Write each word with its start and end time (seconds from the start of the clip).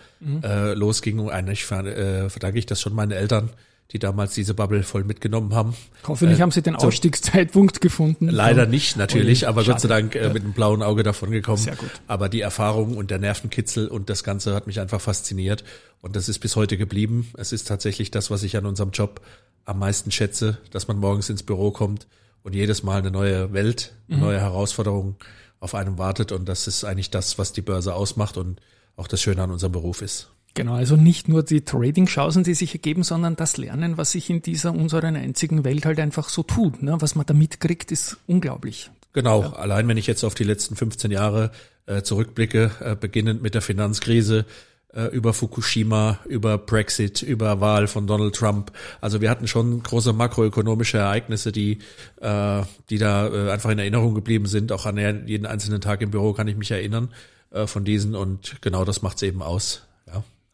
äh, 0.43 0.73
losging. 0.73 1.19
Und 1.19 1.30
eigentlich 1.30 1.65
ver 1.65 1.85
äh, 1.85 2.30
verdanke 2.30 2.59
ich 2.59 2.65
das 2.65 2.81
schon 2.81 2.93
meinen 2.93 3.11
Eltern, 3.11 3.49
die 3.92 4.00
damals 4.00 4.34
diese 4.36 4.54
Bubble 4.54 4.84
voll 4.84 5.04
mitgenommen 5.04 5.56
haben. 5.56 5.76
Hoffentlich 6.08 6.38
Äh, 6.40 6.42
haben 6.44 6.52
Sie 6.52 6.62
den 6.62 6.78
so- 6.78 6.88
Ausstiegszeitpunkt 6.88 7.82
gefunden. 7.82 8.30
Leider 8.30 8.66
nicht, 8.68 8.98
natürlich, 8.98 9.44
Ui, 9.44 9.48
aber 9.48 9.64
Gott 9.64 9.82
sei 9.82 9.88
schade. 9.88 10.02
Dank 10.12 10.16
äh, 10.16 10.30
mit 10.32 10.44
einem 10.44 10.54
blauen 10.54 10.84
Auge 10.84 11.02
davon 11.04 11.32
gekommen. 11.32 11.58
Sehr 11.58 11.76
gut. 11.76 11.90
Aber 12.08 12.30
die 12.30 12.42
Erfahrung 12.42 12.95
und 12.98 13.10
der 13.12 13.17
Nervenkitzel 13.20 13.88
und 13.88 14.10
das 14.10 14.23
Ganze 14.23 14.54
hat 14.54 14.67
mich 14.67 14.80
einfach 14.80 15.02
fasziniert. 15.02 15.64
Und 16.02 16.16
das 16.16 16.30
ist 16.30 16.40
bis 16.40 16.56
heute 16.56 16.78
geblieben. 16.78 17.32
Es 17.38 17.52
ist 17.52 17.67
tatsächlich 17.67 18.12
das, 18.12 18.30
was 18.30 18.44
ich 18.44 18.56
an 18.58 18.66
unserem 18.67 18.92
Job 18.92 19.22
am 19.66 19.80
meisten 19.80 20.12
schätze, 20.12 20.58
dass 20.72 20.88
man 20.88 20.98
morgens 20.98 21.30
ins 21.30 21.44
Büro 21.44 21.72
kommt 21.72 22.08
und 22.44 22.54
jedes 22.56 22.84
Mal 22.84 23.00
eine 23.00 23.12
neue 23.12 23.54
Welt, 23.54 23.94
eine 24.08 24.17
Mhm. 24.17 24.23
neue 24.23 24.40
Herausforderung 24.40 25.16
auf 25.60 25.73
einem 25.76 25.98
wartet. 25.98 26.32
Und 26.32 26.48
das 26.48 26.67
ist 26.67 26.83
eigentlich 26.86 27.10
das, 27.10 27.38
was 27.38 27.54
die 27.54 27.61
Börse 27.61 27.94
ausmacht 27.95 28.38
und 28.38 28.61
auch 28.95 29.08
das 29.08 29.22
Schöne 29.22 29.42
an 29.44 29.52
unserem 29.52 29.72
Beruf 29.73 30.02
ist. 30.02 30.30
Genau, 30.54 30.73
also 30.73 30.95
nicht 30.95 31.27
nur 31.27 31.43
die 31.43 31.61
Trading-Chancen, 31.61 32.43
die 32.43 32.54
sich 32.54 32.73
ergeben, 32.73 33.04
sondern 33.04 33.36
das 33.36 33.58
Lernen, 33.58 33.98
was 33.98 34.11
sich 34.11 34.30
in 34.30 34.42
dieser 34.42 34.73
unseren 34.73 35.15
einzigen 35.15 35.64
Welt 35.64 35.86
halt 35.86 35.99
einfach 35.99 36.30
so 36.30 36.43
tut. 36.43 36.82
Ne? 36.82 36.98
Was 36.99 37.15
man 37.15 37.26
da 37.26 37.33
mitkriegt, 37.33 37.92
ist 37.92 38.17
unglaublich. 38.27 38.89
Genau, 39.14 39.42
allein 39.42 39.87
wenn 39.87 39.98
ich 39.98 40.08
jetzt 40.08 40.23
auf 40.23 40.36
die 40.36 40.43
letzten 40.43 40.76
15 40.76 41.11
Jahre 41.11 41.52
äh, 41.86 42.02
zurückblicke, 42.02 42.71
äh, 42.80 42.95
beginnend 42.95 43.42
mit 43.42 43.55
der 43.55 43.61
Finanzkrise, 43.61 44.45
äh, 44.93 45.05
über 45.05 45.33
Fukushima, 45.33 46.20
über 46.27 46.58
Brexit, 46.58 47.21
über 47.21 47.61
Wahl 47.61 47.87
von 47.87 48.08
Donald 48.08 48.36
Trump. 48.36 48.71
Also 49.02 49.21
wir 49.21 49.30
hatten 49.30 49.48
schon 49.48 49.81
große 49.83 50.14
makroökonomische 50.14 50.98
Ereignisse, 50.98 51.52
die, 51.52 51.80
äh, 52.21 52.64
die 52.89 52.98
da 52.98 53.27
äh, 53.27 53.52
einfach 53.52 53.70
in 53.70 53.80
Erinnerung 53.80 54.16
geblieben 54.16 54.45
sind. 54.45 54.71
Auch 54.71 54.86
an 54.86 55.27
jeden 55.27 55.45
einzelnen 55.45 55.81
Tag 55.81 56.02
im 56.02 56.11
Büro 56.11 56.33
kann 56.33 56.48
ich 56.48 56.58
mich 56.58 56.71
erinnern 56.71 57.10
äh, 57.52 57.67
von 57.67 57.86
diesen 57.86 58.16
und 58.16 58.58
genau 58.61 58.86
das 58.86 59.02
macht's 59.02 59.21
eben 59.21 59.42
aus. 59.42 59.83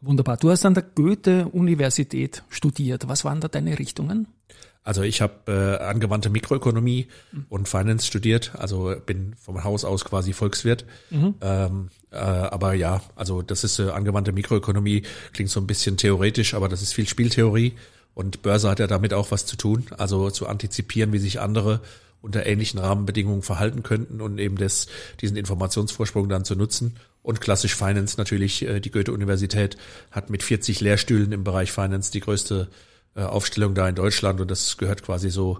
Wunderbar. 0.06 0.36
Du 0.36 0.50
hast 0.50 0.64
an 0.64 0.74
der 0.74 0.84
Goethe-Universität 0.84 2.44
studiert. 2.48 3.08
Was 3.08 3.24
waren 3.24 3.40
da 3.40 3.48
deine 3.48 3.78
Richtungen? 3.78 4.28
Also 4.84 5.02
ich 5.02 5.20
habe 5.20 5.34
äh, 5.80 5.84
angewandte 5.84 6.30
Mikroökonomie 6.30 7.08
und 7.48 7.68
Finance 7.68 8.06
studiert, 8.06 8.52
also 8.56 8.94
bin 9.04 9.34
vom 9.34 9.64
Haus 9.64 9.84
aus 9.84 10.04
quasi 10.04 10.32
Volkswirt. 10.32 10.84
Ähm, 11.40 11.88
äh, 12.12 12.16
aber 12.18 12.74
ja, 12.74 13.00
also 13.16 13.42
das 13.42 13.64
ist 13.64 13.80
äh, 13.80 13.90
angewandte 13.90 14.30
Mikroökonomie, 14.30 15.02
klingt 15.32 15.50
so 15.50 15.58
ein 15.58 15.66
bisschen 15.66 15.96
theoretisch, 15.96 16.54
aber 16.54 16.68
das 16.68 16.82
ist 16.82 16.92
viel 16.92 17.08
Spieltheorie 17.08 17.74
und 18.14 18.42
Börse 18.42 18.70
hat 18.70 18.78
ja 18.78 18.86
damit 18.86 19.12
auch 19.12 19.32
was 19.32 19.44
zu 19.44 19.56
tun, 19.56 19.86
also 19.98 20.30
zu 20.30 20.46
antizipieren, 20.46 21.12
wie 21.12 21.18
sich 21.18 21.40
andere 21.40 21.80
unter 22.22 22.46
ähnlichen 22.46 22.78
Rahmenbedingungen 22.78 23.42
verhalten 23.42 23.82
könnten 23.82 24.20
und 24.20 24.38
eben 24.38 24.56
das, 24.56 24.86
diesen 25.20 25.36
Informationsvorsprung 25.36 26.28
dann 26.28 26.44
zu 26.44 26.54
nutzen. 26.54 26.96
Und 27.26 27.40
klassisch 27.40 27.74
Finance 27.74 28.14
natürlich, 28.18 28.62
äh, 28.64 28.78
die 28.78 28.92
Goethe-Universität 28.92 29.76
hat 30.12 30.30
mit 30.30 30.44
40 30.44 30.80
Lehrstühlen 30.80 31.32
im 31.32 31.42
Bereich 31.42 31.72
Finance 31.72 32.12
die 32.12 32.20
größte 32.20 32.68
äh, 33.16 33.22
Aufstellung 33.22 33.74
da 33.74 33.88
in 33.88 33.96
Deutschland 33.96 34.40
und 34.40 34.48
das 34.48 34.76
gehört 34.76 35.02
quasi 35.02 35.28
so 35.28 35.58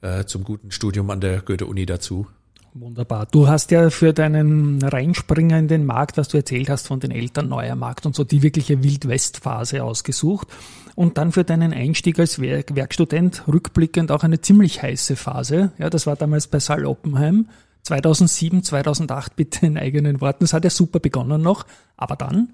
äh, 0.00 0.24
zum 0.24 0.42
guten 0.42 0.72
Studium 0.72 1.10
an 1.10 1.20
der 1.20 1.40
Goethe-Uni 1.40 1.86
dazu. 1.86 2.26
Wunderbar. 2.72 3.28
Du 3.30 3.46
hast 3.46 3.70
ja 3.70 3.90
für 3.90 4.12
deinen 4.12 4.82
Reinspringer 4.82 5.56
in 5.56 5.68
den 5.68 5.86
Markt, 5.86 6.16
was 6.16 6.26
du 6.26 6.38
erzählt 6.38 6.68
hast 6.68 6.88
von 6.88 6.98
den 6.98 7.12
Eltern, 7.12 7.48
neuer 7.48 7.76
Markt 7.76 8.06
und 8.06 8.16
so, 8.16 8.24
die 8.24 8.42
wirkliche 8.42 8.82
Wild-West-Phase 8.82 9.84
ausgesucht. 9.84 10.48
Und 10.96 11.16
dann 11.16 11.30
für 11.30 11.44
deinen 11.44 11.72
Einstieg 11.72 12.18
als 12.18 12.40
Werk 12.40 12.74
Werkstudent 12.74 13.46
rückblickend 13.46 14.10
auch 14.10 14.24
eine 14.24 14.40
ziemlich 14.40 14.82
heiße 14.82 15.14
Phase. 15.14 15.70
Ja, 15.78 15.90
das 15.90 16.08
war 16.08 16.16
damals 16.16 16.48
bei 16.48 16.58
Saal 16.58 16.86
Oppenheim. 16.86 17.46
2007, 17.84 18.62
2008 18.64 19.36
bitte 19.36 19.66
in 19.66 19.78
eigenen 19.78 20.20
Worten. 20.20 20.44
Das 20.44 20.52
hat 20.52 20.64
ja 20.64 20.70
super 20.70 20.98
begonnen 21.00 21.40
noch. 21.42 21.64
Aber 21.96 22.16
dann? 22.16 22.48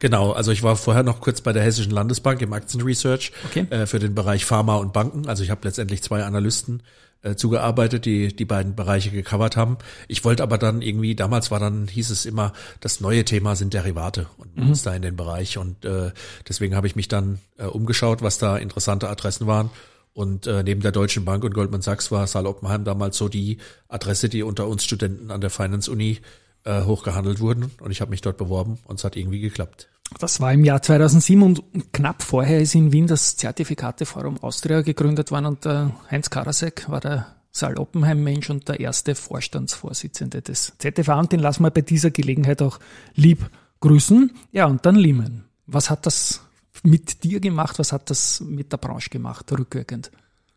Genau, 0.00 0.32
also 0.32 0.50
ich 0.50 0.62
war 0.64 0.74
vorher 0.76 1.04
noch 1.04 1.20
kurz 1.20 1.40
bei 1.40 1.52
der 1.52 1.62
Hessischen 1.62 1.92
Landesbank 1.92 2.42
im 2.42 2.52
Aktienresearch 2.52 3.32
Okay. 3.46 3.66
äh, 3.70 3.86
für 3.86 4.00
den 4.00 4.14
Bereich 4.14 4.44
Pharma 4.44 4.76
und 4.76 4.92
Banken. 4.92 5.28
Also 5.28 5.44
ich 5.44 5.50
habe 5.50 5.60
letztendlich 5.62 6.02
zwei 6.02 6.24
Analysten 6.24 6.82
äh, 7.22 7.36
zugearbeitet, 7.36 8.04
die 8.04 8.34
die 8.34 8.44
beiden 8.44 8.74
Bereiche 8.74 9.10
gecovert 9.12 9.56
haben. 9.56 9.78
Ich 10.08 10.24
wollte 10.24 10.42
aber 10.42 10.58
dann 10.58 10.82
irgendwie, 10.82 11.14
damals 11.14 11.52
war 11.52 11.60
dann, 11.60 11.86
hieß 11.86 12.10
es 12.10 12.26
immer, 12.26 12.52
das 12.80 13.00
neue 13.00 13.24
Thema 13.24 13.54
sind 13.54 13.74
Derivate 13.74 14.26
und 14.38 14.56
Mhm. 14.56 14.70
uns 14.70 14.82
da 14.82 14.92
in 14.92 15.02
den 15.02 15.14
Bereich. 15.14 15.56
Und 15.56 15.84
äh, 15.84 16.10
deswegen 16.48 16.74
habe 16.74 16.88
ich 16.88 16.96
mich 16.96 17.06
dann 17.06 17.38
äh, 17.58 17.66
umgeschaut, 17.66 18.22
was 18.22 18.38
da 18.38 18.56
interessante 18.56 19.08
Adressen 19.08 19.46
waren. 19.46 19.70
Und 20.14 20.46
äh, 20.46 20.62
neben 20.62 20.82
der 20.82 20.92
Deutschen 20.92 21.24
Bank 21.24 21.42
und 21.44 21.54
Goldman 21.54 21.80
Sachs 21.80 22.10
war 22.10 22.26
Saal 22.26 22.46
Oppenheim 22.46 22.84
damals 22.84 23.16
so 23.16 23.28
die 23.28 23.58
Adresse, 23.88 24.28
die 24.28 24.42
unter 24.42 24.68
uns 24.68 24.84
Studenten 24.84 25.30
an 25.30 25.40
der 25.40 25.50
Finance 25.50 25.90
Uni 25.90 26.18
äh, 26.64 26.82
hochgehandelt 26.82 27.40
wurden. 27.40 27.70
Und 27.80 27.90
ich 27.90 28.00
habe 28.00 28.10
mich 28.10 28.20
dort 28.20 28.36
beworben 28.36 28.78
und 28.84 28.98
es 28.98 29.04
hat 29.04 29.16
irgendwie 29.16 29.40
geklappt. 29.40 29.88
Das 30.18 30.40
war 30.40 30.52
im 30.52 30.64
Jahr 30.64 30.82
2007 30.82 31.42
und 31.42 31.62
knapp 31.92 32.22
vorher 32.22 32.60
ist 32.60 32.74
in 32.74 32.92
Wien 32.92 33.06
das 33.06 33.36
Zertifikateforum 33.36 34.42
Austria 34.42 34.82
gegründet 34.82 35.30
worden 35.30 35.46
und 35.46 35.64
der 35.64 35.92
Heinz 36.10 36.28
Karasek 36.28 36.88
war 36.90 37.00
der 37.00 37.34
Saal 37.50 37.78
Oppenheim-Mensch 37.78 38.50
und 38.50 38.68
der 38.68 38.80
erste 38.80 39.14
Vorstandsvorsitzende 39.14 40.42
des 40.42 40.74
ZFA 40.78 41.18
und 41.18 41.32
den 41.32 41.40
lassen 41.40 41.62
wir 41.62 41.70
bei 41.70 41.82
dieser 41.82 42.10
Gelegenheit 42.10 42.62
auch 42.62 42.78
lieb 43.14 43.50
grüßen. 43.80 44.32
Ja, 44.52 44.66
und 44.66 44.84
dann 44.86 44.96
Lehman. 44.96 45.44
Was 45.66 45.90
hat 45.90 46.06
das 46.06 46.42
mit 46.82 47.24
dir 47.24 47.40
gemacht? 47.40 47.78
Was 47.78 47.92
hat 47.92 48.10
das 48.10 48.40
mit 48.40 48.72
der 48.72 48.78
Branche 48.78 49.10
gemacht, 49.10 49.50
rückwirkend? 49.52 50.10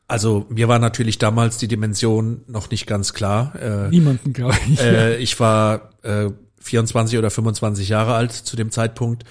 Also 0.08 0.46
mir 0.50 0.68
war 0.68 0.80
natürlich 0.80 1.18
damals 1.18 1.58
die 1.58 1.68
Dimension 1.68 2.42
noch 2.48 2.70
nicht 2.70 2.86
ganz 2.86 3.14
klar. 3.14 3.56
Äh, 3.56 3.90
Niemanden, 3.90 4.34
glaube 4.34 4.56
ich. 4.70 4.80
äh, 4.80 5.18
ich 5.18 5.40
war 5.40 5.92
äh, 6.04 6.30
24 6.60 7.18
oder 7.18 7.30
25 7.30 7.90
Jahre 7.90 8.16
alt 8.16 8.32
zu 8.32 8.56
dem 8.56 8.72
Zeitpunkt 8.72 9.24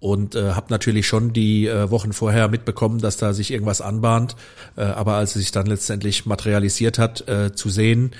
und 0.00 0.34
äh, 0.34 0.52
habe 0.52 0.66
natürlich 0.70 1.06
schon 1.06 1.32
die 1.32 1.66
äh, 1.66 1.90
Wochen 1.90 2.12
vorher 2.12 2.48
mitbekommen, 2.48 3.00
dass 3.00 3.16
da 3.16 3.32
sich 3.32 3.52
irgendwas 3.52 3.80
anbahnt. 3.80 4.34
Äh, 4.76 4.82
aber 4.82 5.14
als 5.14 5.36
es 5.36 5.42
sich 5.42 5.52
dann 5.52 5.66
letztendlich 5.66 6.26
materialisiert 6.26 6.98
hat, 6.98 7.28
äh, 7.28 7.52
zu 7.52 7.68
sehen, 7.68 8.12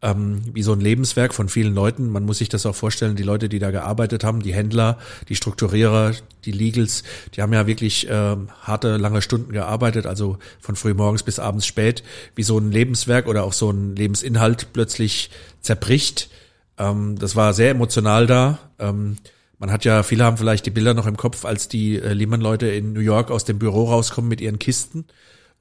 ähm, 0.00 0.42
wie 0.52 0.62
so 0.62 0.72
ein 0.72 0.80
Lebenswerk 0.80 1.34
von 1.34 1.48
vielen 1.48 1.74
Leuten. 1.74 2.08
Man 2.08 2.24
muss 2.24 2.38
sich 2.38 2.48
das 2.48 2.66
auch 2.66 2.74
vorstellen, 2.74 3.16
die 3.16 3.24
Leute, 3.24 3.48
die 3.48 3.58
da 3.58 3.70
gearbeitet 3.70 4.22
haben, 4.22 4.42
die 4.42 4.54
Händler, 4.54 4.98
die 5.28 5.34
Strukturierer, 5.34 6.12
die 6.44 6.52
Legals, 6.52 7.02
die 7.34 7.42
haben 7.42 7.52
ja 7.52 7.66
wirklich 7.66 8.06
ähm, 8.08 8.48
harte, 8.62 8.96
lange 8.96 9.22
Stunden 9.22 9.52
gearbeitet, 9.52 10.06
also 10.06 10.38
von 10.60 10.76
früh 10.76 10.94
morgens 10.94 11.24
bis 11.24 11.38
abends 11.38 11.66
spät, 11.66 12.04
wie 12.36 12.44
so 12.44 12.58
ein 12.58 12.70
Lebenswerk 12.70 13.26
oder 13.26 13.42
auch 13.42 13.52
so 13.52 13.70
ein 13.70 13.96
Lebensinhalt 13.96 14.72
plötzlich 14.72 15.30
zerbricht. 15.62 16.30
Ähm, 16.78 17.18
das 17.18 17.34
war 17.34 17.52
sehr 17.52 17.70
emotional 17.70 18.26
da. 18.28 18.58
Ähm, 18.78 19.16
man 19.58 19.72
hat 19.72 19.84
ja, 19.84 20.04
viele 20.04 20.22
haben 20.22 20.36
vielleicht 20.36 20.66
die 20.66 20.70
Bilder 20.70 20.94
noch 20.94 21.06
im 21.06 21.16
Kopf, 21.16 21.44
als 21.44 21.66
die 21.66 21.96
äh, 21.96 22.12
Lehman-Leute 22.12 22.68
in 22.68 22.92
New 22.92 23.00
York 23.00 23.32
aus 23.32 23.44
dem 23.44 23.58
Büro 23.58 23.84
rauskommen 23.84 24.28
mit 24.28 24.40
ihren 24.40 24.60
Kisten 24.60 25.06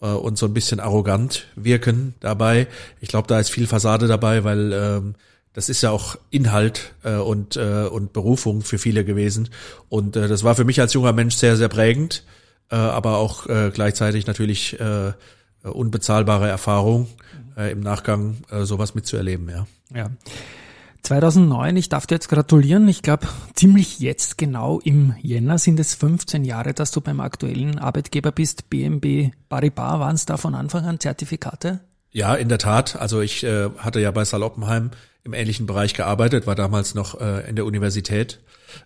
äh, 0.02 0.08
und 0.08 0.38
so 0.38 0.46
ein 0.46 0.54
bisschen 0.54 0.80
arrogant 0.80 1.48
wirken 1.56 2.16
dabei. 2.20 2.68
Ich 3.02 3.10
glaube, 3.10 3.28
da 3.28 3.40
ist 3.40 3.50
viel 3.50 3.68
Fassade 3.68 4.08
dabei, 4.08 4.44
weil 4.44 4.74
ähm, 4.74 5.16
das 5.54 5.70
ist 5.70 5.82
ja 5.82 5.90
auch 5.92 6.18
Inhalt 6.30 6.94
äh, 7.04 7.16
und, 7.16 7.56
äh, 7.56 7.88
und 7.90 8.14
Berufung 8.14 8.62
für 8.62 8.78
viele 8.78 9.04
gewesen. 9.04 9.50
Und 9.90 10.16
äh, 10.16 10.28
das 10.28 10.44
war 10.44 10.56
für 10.56 10.66
mich 10.66 10.80
als 10.80 10.94
junger 10.94 11.14
Mensch 11.14 11.36
sehr, 11.36 11.58
sehr 11.58 11.70
prägend, 11.70 12.24
äh, 12.70 12.76
aber 12.76 13.18
auch 13.18 13.48
äh, 13.48 13.72
gleichzeitig 13.74 14.28
natürlich 14.28 14.80
äh, 14.80 15.14
unbezahlbare 15.64 16.48
Erfahrung, 16.48 17.08
äh, 17.58 17.72
im 17.72 17.80
Nachgang 17.80 18.38
äh, 18.52 18.64
sowas 18.66 18.94
mitzuerleben, 18.96 19.50
ja. 19.50 19.68
Ja. 19.94 20.12
2009, 21.04 21.78
ich 21.78 21.90
darf 21.90 22.08
dir 22.08 22.16
jetzt 22.16 22.30
gratulieren. 22.30 22.88
Ich 22.88 23.02
glaube, 23.02 23.28
ziemlich 23.54 24.00
jetzt 24.00 24.38
genau 24.38 24.80
im 24.80 25.16
Jänner 25.22 25.58
sind 25.58 25.80
es 25.80 25.96
15 25.96 26.44
Jahre, 26.44 26.74
dass 26.74 26.92
du 26.92 27.02
beim 27.02 27.20
aktuellen 27.20 27.80
Arbeitgeber 27.80 28.32
bist. 28.32 28.70
BMB 28.70 29.32
Paribas, 29.50 30.00
waren 30.00 30.16
es 30.16 30.26
da 30.26 30.38
von 30.38 30.56
Anfang 30.56 30.86
an 30.86 31.00
Zertifikate? 31.00 31.80
Ja, 32.12 32.36
in 32.36 32.50
der 32.50 32.58
Tat. 32.58 32.96
Also 32.96 33.22
ich 33.22 33.44
äh, 33.44 33.70
hatte 33.78 34.00
ja 34.00 34.12
bei 34.12 34.26
Saloppenheim 34.26 34.92
im 35.24 35.34
ähnlichen 35.34 35.66
Bereich 35.66 35.94
gearbeitet, 35.94 36.48
war 36.48 36.56
damals 36.56 36.96
noch 36.96 37.20
äh, 37.20 37.48
in 37.50 37.56
der 37.56 37.66
Universität, 37.66 38.40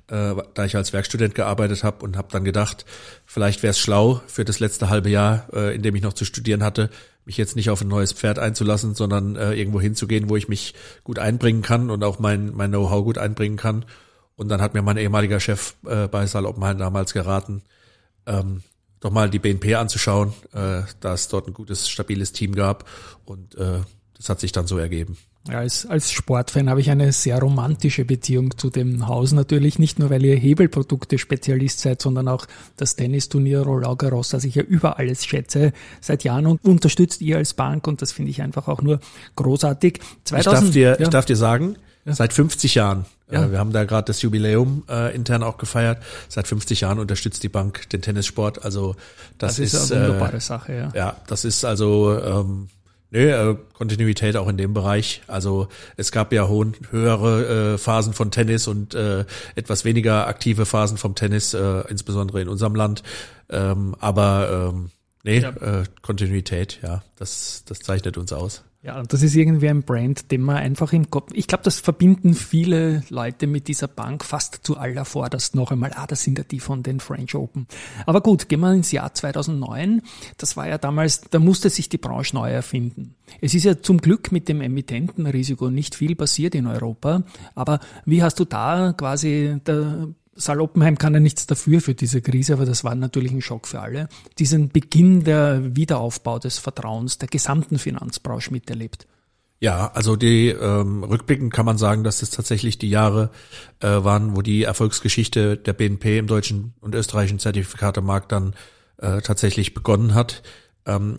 äh, 0.07 0.35
da 0.53 0.65
ich 0.65 0.75
als 0.75 0.93
Werkstudent 0.93 1.35
gearbeitet 1.35 1.83
habe 1.83 2.03
und 2.03 2.17
habe 2.17 2.27
dann 2.31 2.43
gedacht, 2.43 2.85
vielleicht 3.25 3.63
wäre 3.63 3.71
es 3.71 3.79
schlau 3.79 4.21
für 4.27 4.45
das 4.45 4.59
letzte 4.59 4.89
halbe 4.89 5.09
Jahr, 5.09 5.47
äh, 5.53 5.75
in 5.75 5.81
dem 5.81 5.95
ich 5.95 6.01
noch 6.01 6.13
zu 6.13 6.25
studieren 6.25 6.63
hatte, 6.63 6.89
mich 7.25 7.37
jetzt 7.37 7.55
nicht 7.55 7.69
auf 7.69 7.81
ein 7.81 7.87
neues 7.87 8.13
Pferd 8.13 8.39
einzulassen, 8.39 8.95
sondern 8.95 9.35
äh, 9.35 9.53
irgendwo 9.53 9.79
hinzugehen, 9.79 10.29
wo 10.29 10.35
ich 10.35 10.47
mich 10.47 10.73
gut 11.03 11.19
einbringen 11.19 11.61
kann 11.61 11.89
und 11.89 12.03
auch 12.03 12.19
mein, 12.19 12.53
mein 12.55 12.71
Know-how 12.71 13.03
gut 13.03 13.17
einbringen 13.17 13.57
kann. 13.57 13.85
Und 14.35 14.49
dann 14.49 14.61
hat 14.61 14.73
mir 14.73 14.81
mein 14.81 14.97
ehemaliger 14.97 15.39
Chef 15.39 15.75
äh, 15.85 16.07
bei 16.07 16.25
Saal 16.25 16.45
Oppenheim 16.45 16.77
damals 16.77 17.13
geraten, 17.13 17.61
ähm, 18.25 18.63
doch 18.99 19.11
mal 19.11 19.29
die 19.29 19.39
BNP 19.39 19.75
anzuschauen, 19.75 20.33
äh, 20.53 20.81
da 20.99 21.13
es 21.13 21.27
dort 21.27 21.47
ein 21.47 21.53
gutes, 21.53 21.89
stabiles 21.89 22.31
Team 22.31 22.55
gab. 22.55 22.87
Und 23.25 23.55
äh, 23.55 23.81
das 24.15 24.29
hat 24.29 24.39
sich 24.39 24.51
dann 24.51 24.67
so 24.67 24.77
ergeben. 24.77 25.17
Ja, 25.49 25.57
als, 25.57 25.87
als 25.87 26.11
Sportfan 26.11 26.69
habe 26.69 26.81
ich 26.81 26.91
eine 26.91 27.11
sehr 27.11 27.39
romantische 27.39 28.05
Beziehung 28.05 28.55
zu 28.57 28.69
dem 28.69 29.07
Haus 29.07 29.31
natürlich, 29.31 29.79
nicht 29.79 29.97
nur 29.97 30.11
weil 30.11 30.23
ihr 30.23 30.35
Hebelprodukte-Spezialist 30.35 31.79
seid, 31.79 31.99
sondern 31.99 32.27
auch 32.27 32.45
das 32.77 32.95
Tennisturnier 32.95 33.61
Roland 33.61 33.97
Garros, 33.97 34.29
das 34.29 34.43
ich 34.43 34.53
ja 34.53 34.61
über 34.61 34.99
alles 34.99 35.25
schätze, 35.25 35.73
seit 35.99 36.23
Jahren 36.23 36.45
und 36.45 36.63
unterstützt 36.63 37.21
ihr 37.21 37.37
als 37.37 37.55
Bank 37.55 37.87
und 37.87 38.03
das 38.03 38.11
finde 38.11 38.29
ich 38.29 38.43
einfach 38.43 38.67
auch 38.67 38.83
nur 38.83 38.99
großartig. 39.35 39.99
2000, 40.25 40.37
ich, 40.37 40.45
darf 40.45 40.73
dir, 40.73 40.89
ja. 40.89 40.99
ich 40.99 41.09
darf 41.09 41.25
dir 41.25 41.35
sagen, 41.35 41.75
ja. 42.05 42.13
seit 42.13 42.33
50 42.33 42.75
Jahren, 42.75 43.05
ja. 43.31 43.45
äh, 43.45 43.51
wir 43.51 43.57
haben 43.57 43.73
da 43.73 43.85
gerade 43.85 44.05
das 44.05 44.21
Jubiläum 44.21 44.83
äh, 44.89 45.15
intern 45.15 45.41
auch 45.41 45.57
gefeiert, 45.57 46.03
seit 46.29 46.47
50 46.47 46.81
Jahren 46.81 46.99
unterstützt 46.99 47.41
die 47.41 47.49
Bank 47.49 47.89
den 47.89 48.03
Tennissport, 48.03 48.63
also 48.63 48.95
das, 49.39 49.55
das 49.55 49.59
ist, 49.59 49.73
ist 49.73 49.91
eine 49.91 50.09
wunderbare 50.09 50.37
äh, 50.37 50.39
Sache, 50.39 50.73
ja. 50.73 50.91
Ja, 50.93 51.17
das 51.25 51.45
ist 51.45 51.65
also... 51.65 52.15
Ähm, 52.23 52.67
Nö, 53.13 53.51
äh, 53.51 53.57
Kontinuität 53.73 54.37
auch 54.37 54.47
in 54.47 54.55
dem 54.55 54.73
Bereich. 54.73 55.21
Also 55.27 55.67
es 55.97 56.13
gab 56.13 56.31
ja 56.31 56.47
hohen, 56.47 56.75
höhere 56.91 57.73
äh, 57.73 57.77
Phasen 57.77 58.13
von 58.13 58.31
Tennis 58.31 58.67
und 58.67 58.95
äh, 58.95 59.25
etwas 59.55 59.83
weniger 59.83 60.27
aktive 60.27 60.65
Phasen 60.65 60.97
vom 60.97 61.13
Tennis, 61.13 61.53
äh, 61.53 61.81
insbesondere 61.89 62.41
in 62.41 62.47
unserem 62.47 62.73
Land. 62.73 63.03
Ähm, 63.49 63.95
aber 63.99 64.71
ähm, 64.73 64.91
nee, 65.23 65.39
ja. 65.39 65.49
äh, 65.49 65.83
Kontinuität, 66.01 66.79
ja, 66.83 67.03
das, 67.17 67.63
das 67.65 67.79
zeichnet 67.79 68.17
uns 68.17 68.31
aus. 68.31 68.63
Ja, 68.83 68.99
und 68.99 69.13
das 69.13 69.21
ist 69.21 69.35
irgendwie 69.35 69.69
ein 69.69 69.83
Brand, 69.83 70.31
den 70.31 70.41
man 70.41 70.55
einfach 70.55 70.91
im 70.91 71.11
Kopf, 71.11 71.29
ich 71.33 71.45
glaube, 71.45 71.63
das 71.63 71.79
verbinden 71.79 72.33
viele 72.33 73.03
Leute 73.09 73.45
mit 73.45 73.67
dieser 73.67 73.87
Bank 73.87 74.25
fast 74.25 74.61
zu 74.63 74.75
aller 74.75 75.05
Vorderst 75.05 75.53
noch 75.53 75.69
einmal. 75.71 75.91
Ah, 75.93 76.07
das 76.07 76.23
sind 76.23 76.39
ja 76.39 76.43
die 76.43 76.59
von 76.59 76.81
den 76.81 76.99
French 76.99 77.35
Open. 77.35 77.67
Aber 78.07 78.21
gut, 78.21 78.49
gehen 78.49 78.61
wir 78.61 78.73
ins 78.73 78.91
Jahr 78.91 79.13
2009. 79.13 80.01
Das 80.37 80.57
war 80.57 80.67
ja 80.67 80.79
damals, 80.79 81.21
da 81.29 81.37
musste 81.37 81.69
sich 81.69 81.89
die 81.89 81.99
Branche 81.99 82.35
neu 82.35 82.49
erfinden. 82.49 83.13
Es 83.39 83.53
ist 83.53 83.65
ja 83.65 83.79
zum 83.79 83.99
Glück 83.99 84.31
mit 84.31 84.49
dem 84.49 84.61
Emittentenrisiko 84.61 85.69
nicht 85.69 85.93
viel 85.93 86.15
passiert 86.15 86.55
in 86.55 86.65
Europa. 86.65 87.21
Aber 87.53 87.81
wie 88.05 88.23
hast 88.23 88.39
du 88.39 88.45
da 88.45 88.93
quasi 88.97 89.59
Saloppenheim 90.33 90.97
kann 90.97 91.13
ja 91.13 91.19
nichts 91.19 91.45
dafür 91.45 91.81
für 91.81 91.93
diese 91.93 92.21
Krise, 92.21 92.53
aber 92.53 92.65
das 92.65 92.83
war 92.83 92.95
natürlich 92.95 93.31
ein 93.31 93.41
Schock 93.41 93.67
für 93.67 93.81
alle. 93.81 94.07
Diesen 94.39 94.69
Beginn 94.69 95.23
der 95.23 95.75
Wiederaufbau 95.75 96.39
des 96.39 96.57
Vertrauens 96.57 97.17
der 97.17 97.27
gesamten 97.27 97.77
Finanzbranche 97.77 98.51
miterlebt. 98.51 99.07
Ja, 99.59 99.91
also 99.93 100.15
die 100.15 100.47
ähm, 100.47 101.03
rückblickend 101.03 101.53
kann 101.53 101.67
man 101.67 101.77
sagen, 101.77 102.03
dass 102.03 102.23
es 102.23 102.31
tatsächlich 102.31 102.79
die 102.79 102.89
Jahre 102.89 103.29
äh, 103.79 103.87
waren, 103.87 104.35
wo 104.35 104.41
die 104.41 104.63
Erfolgsgeschichte 104.63 105.55
der 105.55 105.73
BNP 105.73 106.17
im 106.17 106.27
deutschen 106.27 106.73
und 106.79 106.95
österreichischen 106.95 107.37
Zertifikatemarkt 107.37 108.31
dann 108.31 108.55
äh, 108.97 109.21
tatsächlich 109.21 109.75
begonnen 109.75 110.15
hat. 110.15 110.41
Ähm, 110.87 111.17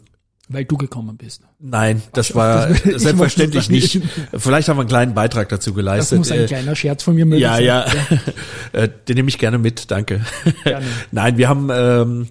weil 0.48 0.64
du 0.64 0.76
gekommen 0.76 1.16
bist. 1.16 1.42
Nein, 1.58 2.02
das 2.12 2.32
Ach, 2.32 2.34
war 2.34 2.66
das, 2.68 2.82
selbstverständlich 3.02 3.70
nicht. 3.70 4.02
Vielleicht 4.36 4.68
haben 4.68 4.76
wir 4.76 4.82
einen 4.82 4.88
kleinen 4.88 5.14
Beitrag 5.14 5.48
dazu 5.48 5.72
geleistet. 5.72 6.18
Das 6.18 6.28
muss 6.28 6.32
ein 6.32 6.44
äh, 6.44 6.46
kleiner 6.46 6.74
Scherz 6.74 7.02
von 7.02 7.14
mir 7.14 7.24
möglich 7.24 7.42
ja, 7.42 7.54
sein. 7.54 7.64
Ja, 7.64 7.86
ja. 7.86 8.18
Äh, 8.72 8.88
den 9.06 9.16
nehme 9.16 9.28
ich 9.28 9.36
gerne 9.36 9.58
mit, 9.58 9.90
danke. 9.90 10.24
Gerne. 10.64 10.86
Nein, 11.10 11.36
wir 11.36 11.50
haben, 11.50 11.68
ähm, 11.70 12.28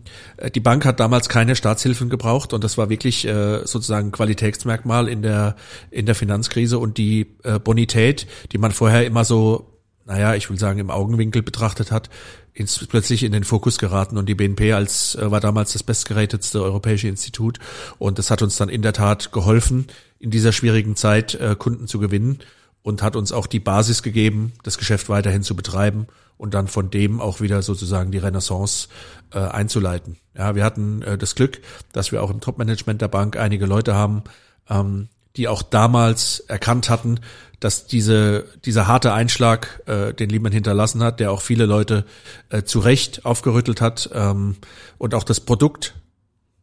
die 0.56 0.60
Bank 0.60 0.86
hat 0.86 1.00
damals 1.00 1.30
keine 1.30 1.56
Staatshilfen 1.56 2.10
gebraucht 2.10 2.54
und 2.54 2.64
das 2.64 2.80
war 2.80 2.90
wirklich 2.90 3.28
äh, 3.28 3.60
sozusagen 3.60 4.12
Qualitätsmerkmal 4.12 5.08
in 5.08 5.22
der, 5.22 5.56
in 5.92 6.08
der 6.08 6.16
Finanzkrise 6.16 6.80
und 6.80 6.98
die 6.98 7.36
äh, 7.44 7.60
Bonität, 7.60 8.26
die 8.54 8.58
man 8.58 8.72
vorher 8.72 9.06
immer 9.06 9.24
so 9.24 9.68
naja, 10.06 10.36
ich 10.36 10.50
will 10.50 10.58
sagen, 10.58 10.80
im 10.80 10.90
Augenwinkel 10.90 11.42
betrachtet 11.42 11.92
hat, 11.92 12.10
ins, 12.54 12.86
plötzlich 12.88 13.24
in 13.24 13.32
den 13.32 13.44
Fokus 13.44 13.78
geraten 13.78 14.18
und 14.18 14.28
die 14.28 14.36
BNP 14.36 14.74
als 14.74 15.16
äh, 15.16 15.32
war 15.32 15.40
damals 15.40 15.74
das 15.74 15.84
bestgerätetste 15.84 16.62
europäische 16.62 17.08
Institut 17.08 17.60
und 17.98 18.20
das 18.20 18.30
hat 18.32 18.42
uns 18.42 18.58
dann 18.58 18.70
in 18.70 18.82
der 18.82 18.94
Tat 18.94 19.32
geholfen, 19.32 19.88
in 20.20 20.32
dieser 20.32 20.52
schwierigen 20.52 20.96
Zeit 20.96 21.36
äh, 21.36 21.56
Kunden 21.58 21.88
zu 21.88 22.00
gewinnen 22.00 22.40
und 22.84 23.04
hat 23.04 23.16
uns 23.16 23.32
auch 23.32 23.48
die 23.48 23.60
Basis 23.60 24.04
gegeben, 24.04 24.54
das 24.64 24.78
Geschäft 24.78 25.10
weiterhin 25.10 25.44
zu 25.44 25.56
betreiben 25.56 26.08
und 26.38 26.54
dann 26.54 26.68
von 26.68 26.90
dem 26.90 27.22
auch 27.22 27.40
wieder 27.40 27.62
sozusagen 27.62 28.12
die 28.12 28.18
Renaissance 28.18 28.88
äh, 29.32 29.40
einzuleiten. 29.40 30.18
Ja, 30.36 30.56
wir 30.56 30.64
hatten 30.64 31.02
äh, 31.04 31.18
das 31.18 31.36
Glück, 31.36 31.62
dass 31.94 32.12
wir 32.12 32.24
auch 32.24 32.32
im 32.32 32.42
Topmanagement 32.42 33.02
der 33.02 33.08
Bank 33.08 33.38
einige 33.38 33.66
Leute 33.66 33.94
haben, 33.96 34.24
ähm, 34.70 35.08
die 35.38 35.48
auch 35.48 35.62
damals 35.62 36.40
erkannt 36.42 36.90
hatten, 36.90 37.20
dass 37.60 37.86
diese, 37.86 38.46
dieser 38.66 38.88
harte 38.88 39.14
Einschlag, 39.14 39.82
äh, 39.86 40.14
den 40.14 40.30
Lehman 40.30 40.52
hinterlassen 40.52 41.04
hat, 41.04 41.20
der 41.20 41.32
auch 41.32 41.42
viele 41.42 41.66
Leute 41.66 42.06
äh, 42.50 42.64
zu 42.64 42.80
Recht 42.80 43.24
aufgerüttelt 43.24 43.82
hat 43.82 44.10
ähm, 44.14 44.56
und 44.98 45.14
auch 45.14 45.24
das 45.24 45.40
Produkt 45.40 45.96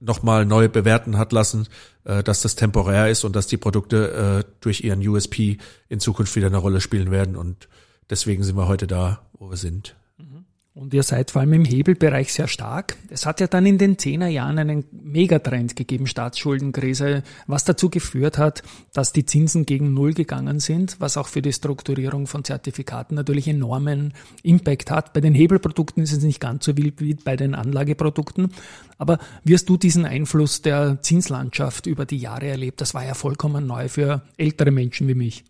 nochmal 0.00 0.44
neu 0.44 0.68
bewerten 0.68 1.16
hat 1.16 1.32
lassen, 1.32 1.68
äh, 2.04 2.22
dass 2.22 2.42
das 2.42 2.56
temporär 2.56 3.08
ist 3.10 3.25
und 3.25 3.37
dass 3.37 3.46
die 3.46 3.56
Produkte 3.56 4.44
äh, 4.44 4.52
durch 4.60 4.82
ihren 4.82 5.06
USP 5.06 5.58
in 5.88 6.00
Zukunft 6.00 6.34
wieder 6.34 6.48
eine 6.48 6.58
Rolle 6.58 6.80
spielen 6.80 7.10
werden. 7.10 7.37
Und 7.37 7.68
deswegen 8.10 8.42
sind 8.42 8.56
wir 8.56 8.66
heute 8.66 8.87
da, 8.87 9.22
wo 9.32 9.50
wir 9.50 9.56
sind. 9.56 9.94
Und 10.78 10.94
ihr 10.94 11.02
seid 11.02 11.32
vor 11.32 11.40
allem 11.40 11.54
im 11.54 11.64
Hebelbereich 11.64 12.32
sehr 12.32 12.47
stark. 12.47 12.97
Es 13.11 13.26
hat 13.26 13.40
ja 13.40 13.49
dann 13.49 13.66
in 13.66 13.78
den 13.78 13.99
Zehnerjahren 13.99 14.61
einen 14.61 14.85
Megatrend 14.92 15.75
gegeben, 15.75 16.06
Staatsschuldenkrise, 16.06 17.25
was 17.49 17.64
dazu 17.64 17.90
geführt 17.90 18.38
hat, 18.38 18.62
dass 18.92 19.12
die 19.12 19.26
Zinsen 19.26 19.66
gegen 19.66 19.92
Null 19.92 20.14
gegangen 20.14 20.61
sind, 20.61 20.94
was 21.00 21.16
auch 21.16 21.26
für 21.26 21.42
die 21.42 21.52
Strukturierung 21.52 22.28
von 22.28 22.44
Zertifikaten 22.44 23.16
natürlich 23.16 23.49
enormen 23.49 24.14
Impact 24.44 24.92
hat. 24.92 25.12
Bei 25.14 25.20
den 25.20 25.35
Hebelprodukten 25.35 26.04
ist 26.04 26.12
es 26.12 26.23
nicht 26.23 26.38
ganz 26.38 26.64
so 26.64 26.76
wild 26.76 27.00
wie 27.00 27.14
bei 27.14 27.35
den 27.35 27.56
Anlageprodukten. 27.56 28.52
Aber 28.99 29.18
wirst 29.42 29.68
du 29.68 29.78
diesen 29.78 30.04
Einfluss 30.04 30.62
der 30.62 31.02
Zinslandschaft 31.02 31.87
über 31.87 32.06
die 32.06 32.18
Jahre 32.18 32.47
erlebt? 32.47 32.80
Das 32.80 32.94
war 32.94 33.04
ja 33.04 33.14
vollkommen 33.14 33.66
neu 33.66 33.88
für 33.88 34.23
ältere 34.37 34.70
Menschen 34.70 35.08
wie 35.08 35.16
mich. 35.16 35.44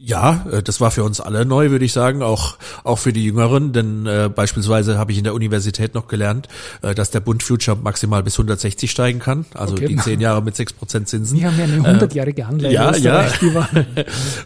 Ja, 0.00 0.46
äh, 0.52 0.62
das 0.62 0.80
war 0.80 0.92
für 0.92 1.02
uns 1.02 1.20
alle 1.20 1.44
neu, 1.44 1.70
würde 1.70 1.84
ich 1.84 1.92
sagen, 1.92 2.22
auch 2.22 2.56
auch 2.84 3.00
für 3.00 3.12
die 3.12 3.24
Jüngeren, 3.24 3.72
denn 3.72 4.06
äh, 4.06 4.30
beispielsweise 4.32 4.96
habe 4.96 5.10
ich 5.10 5.18
in 5.18 5.24
der 5.24 5.34
Universität 5.34 5.94
noch 5.96 6.06
gelernt, 6.06 6.46
äh, 6.82 6.94
dass 6.94 7.10
der 7.10 7.18
Bund 7.18 7.42
Future 7.42 7.76
maximal 7.76 8.22
bis 8.22 8.34
160 8.34 8.92
steigen 8.92 9.18
kann, 9.18 9.44
also 9.54 9.74
okay. 9.74 9.88
die 9.88 9.96
zehn 9.96 10.20
Jahre 10.20 10.40
mit 10.40 10.54
sechs 10.54 10.72
Prozent 10.72 11.08
Zinsen. 11.08 11.36
Wir 11.36 11.48
haben 11.48 11.58
ja 11.58 11.64
eine 11.64 11.82
hundertjährige 11.82 12.46
Anleihe. 12.46 12.72
Ja, 12.72 12.94
ja. 12.94 13.28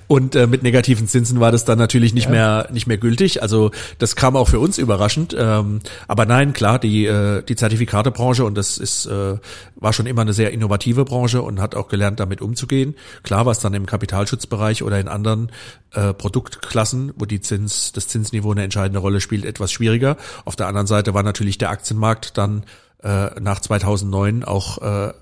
Und 0.09 0.35
äh, 0.37 0.47
mit 0.47 0.63
negativen 0.63 1.07
Zinsen 1.07 1.39
war 1.39 1.53
das 1.53 1.67
dann 1.67 1.79
natürlich 1.79 2.15
nicht 2.15 2.27
ja. 2.27 2.31
mehr 2.31 2.69
nicht 2.73 2.87
mehr 2.87 2.97
gültig. 2.97 3.43
Also 3.43 3.73
das 3.99 4.17
kam 4.17 4.37
auch 4.37 4.49
für 4.49 4.59
uns 4.59 4.79
überraschend. 4.79 5.37
Ähm, 5.39 5.81
aber 6.09 6.25
nein, 6.25 6.55
klar, 6.55 6.79
die 6.79 7.05
äh, 7.05 7.43
die 7.43 7.57
Zertifikatebranche 7.57 8.43
und 8.47 8.57
das 8.57 8.79
ist 8.79 9.05
äh, 9.05 9.37
war 9.77 9.93
schon 9.93 10.07
immer 10.07 10.23
eine 10.23 10.33
sehr 10.33 10.51
innovative 10.53 11.05
Branche 11.05 11.43
und 11.43 11.61
hat 11.61 11.75
auch 11.75 11.89
gelernt, 11.89 12.21
damit 12.21 12.41
umzugehen. 12.41 12.95
Klar, 13.23 13.45
was 13.45 13.61
dann 13.61 13.75
im 13.75 13.85
Kapitalschutzbereich 13.85 14.83
oder 14.83 14.99
in 14.99 15.09
anderen 15.09 15.42
anderen 15.43 15.51
äh, 15.93 16.15
Produktklassen, 16.15 17.13
wo 17.17 17.25
die 17.25 17.41
Zins, 17.41 17.93
das 17.93 18.09
Zinsniveau 18.09 18.53
eine 18.53 18.63
entscheidende 18.63 19.01
Rolle 19.01 19.21
spielt, 19.21 19.45
etwas 19.45 19.73
schwieriger. 19.73 20.17
Auf 20.45 20.57
der 20.57 20.67
anderen 20.67 20.87
Seite 20.87 21.15
war 21.15 21.23
natürlich 21.23 21.59
der 21.59 21.71
Aktienmarkt 21.71 22.39
dann 22.39 22.65
äh, 23.03 23.41
nach 23.41 23.61
2009 23.61 24.45
auch 24.45 24.79
äh, 24.79 25.13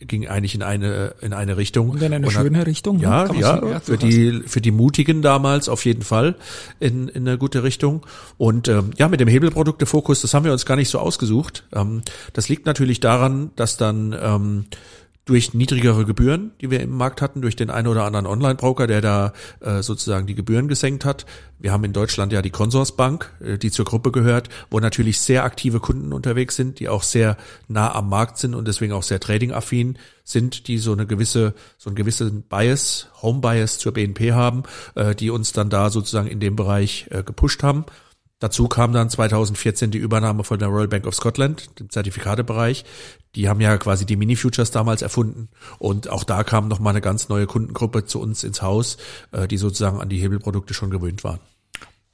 ging 0.00 0.26
eigentlich 0.26 0.56
in 0.56 0.64
eine 0.64 1.14
in 1.20 1.32
eine 1.32 1.56
Richtung 1.56 1.90
und 1.90 2.02
in 2.02 2.12
eine 2.12 2.26
und 2.26 2.32
schöne 2.32 2.66
Richtung 2.66 2.96
ne? 2.96 3.02
ja 3.04 3.32
ja 3.32 3.78
für 3.78 3.96
die 3.96 4.42
für 4.46 4.60
die 4.60 4.72
mutigen 4.72 5.22
damals 5.22 5.68
auf 5.68 5.84
jeden 5.84 6.02
Fall 6.02 6.34
in 6.80 7.06
in 7.06 7.26
eine 7.26 7.38
gute 7.38 7.62
Richtung 7.62 8.04
und 8.36 8.66
ähm, 8.66 8.90
ja 8.98 9.06
mit 9.06 9.20
dem 9.20 9.28
Hebelproduktefokus 9.28 10.22
das 10.22 10.34
haben 10.34 10.44
wir 10.44 10.50
uns 10.50 10.66
gar 10.66 10.74
nicht 10.74 10.88
so 10.88 10.98
ausgesucht 10.98 11.62
ähm, 11.72 12.02
das 12.32 12.48
liegt 12.48 12.66
natürlich 12.66 12.98
daran 12.98 13.52
dass 13.54 13.76
dann 13.76 14.12
ähm, 14.20 14.64
durch 15.24 15.54
niedrigere 15.54 16.04
Gebühren, 16.04 16.50
die 16.60 16.70
wir 16.70 16.80
im 16.80 16.90
Markt 16.90 17.22
hatten, 17.22 17.42
durch 17.42 17.54
den 17.54 17.70
einen 17.70 17.86
oder 17.86 18.04
anderen 18.04 18.26
Online-Broker, 18.26 18.88
der 18.88 19.00
da 19.00 19.32
äh, 19.60 19.80
sozusagen 19.82 20.26
die 20.26 20.34
Gebühren 20.34 20.66
gesenkt 20.66 21.04
hat. 21.04 21.26
Wir 21.60 21.70
haben 21.70 21.84
in 21.84 21.92
Deutschland 21.92 22.32
ja 22.32 22.42
die 22.42 22.50
Consorsbank, 22.50 23.30
äh, 23.40 23.56
die 23.56 23.70
zur 23.70 23.84
Gruppe 23.84 24.10
gehört, 24.10 24.48
wo 24.70 24.80
natürlich 24.80 25.20
sehr 25.20 25.44
aktive 25.44 25.78
Kunden 25.78 26.12
unterwegs 26.12 26.56
sind, 26.56 26.80
die 26.80 26.88
auch 26.88 27.04
sehr 27.04 27.36
nah 27.68 27.94
am 27.94 28.08
Markt 28.08 28.38
sind 28.38 28.54
und 28.56 28.66
deswegen 28.66 28.92
auch 28.92 29.04
sehr 29.04 29.20
trading-affin 29.20 29.96
sind, 30.24 30.66
die 30.66 30.78
so 30.78 30.92
eine 30.92 31.06
gewisse, 31.06 31.54
so 31.78 31.90
einen 31.90 31.96
gewissen 31.96 32.42
Bias, 32.42 33.08
Home-Bias 33.22 33.78
zur 33.78 33.92
BNP 33.92 34.32
haben, 34.32 34.64
äh, 34.96 35.14
die 35.14 35.30
uns 35.30 35.52
dann 35.52 35.70
da 35.70 35.90
sozusagen 35.90 36.28
in 36.28 36.40
dem 36.40 36.56
Bereich 36.56 37.06
äh, 37.10 37.22
gepusht 37.22 37.62
haben. 37.62 37.84
Dazu 38.42 38.66
kam 38.66 38.92
dann 38.92 39.08
2014 39.08 39.92
die 39.92 39.98
Übernahme 39.98 40.42
von 40.42 40.58
der 40.58 40.66
Royal 40.66 40.88
Bank 40.88 41.06
of 41.06 41.14
Scotland, 41.14 41.78
dem 41.78 41.90
Zertifikatebereich. 41.90 42.84
Die 43.36 43.48
haben 43.48 43.60
ja 43.60 43.78
quasi 43.78 44.04
die 44.04 44.16
Mini-Futures 44.16 44.72
damals 44.72 45.00
erfunden. 45.00 45.48
Und 45.78 46.08
auch 46.08 46.24
da 46.24 46.42
kam 46.42 46.66
nochmal 46.66 46.90
eine 46.90 47.00
ganz 47.00 47.28
neue 47.28 47.46
Kundengruppe 47.46 48.04
zu 48.04 48.20
uns 48.20 48.42
ins 48.42 48.60
Haus, 48.60 48.96
äh, 49.30 49.46
die 49.46 49.58
sozusagen 49.58 50.00
an 50.00 50.08
die 50.08 50.18
Hebelprodukte 50.18 50.74
schon 50.74 50.90
gewöhnt 50.90 51.22
waren. 51.22 51.38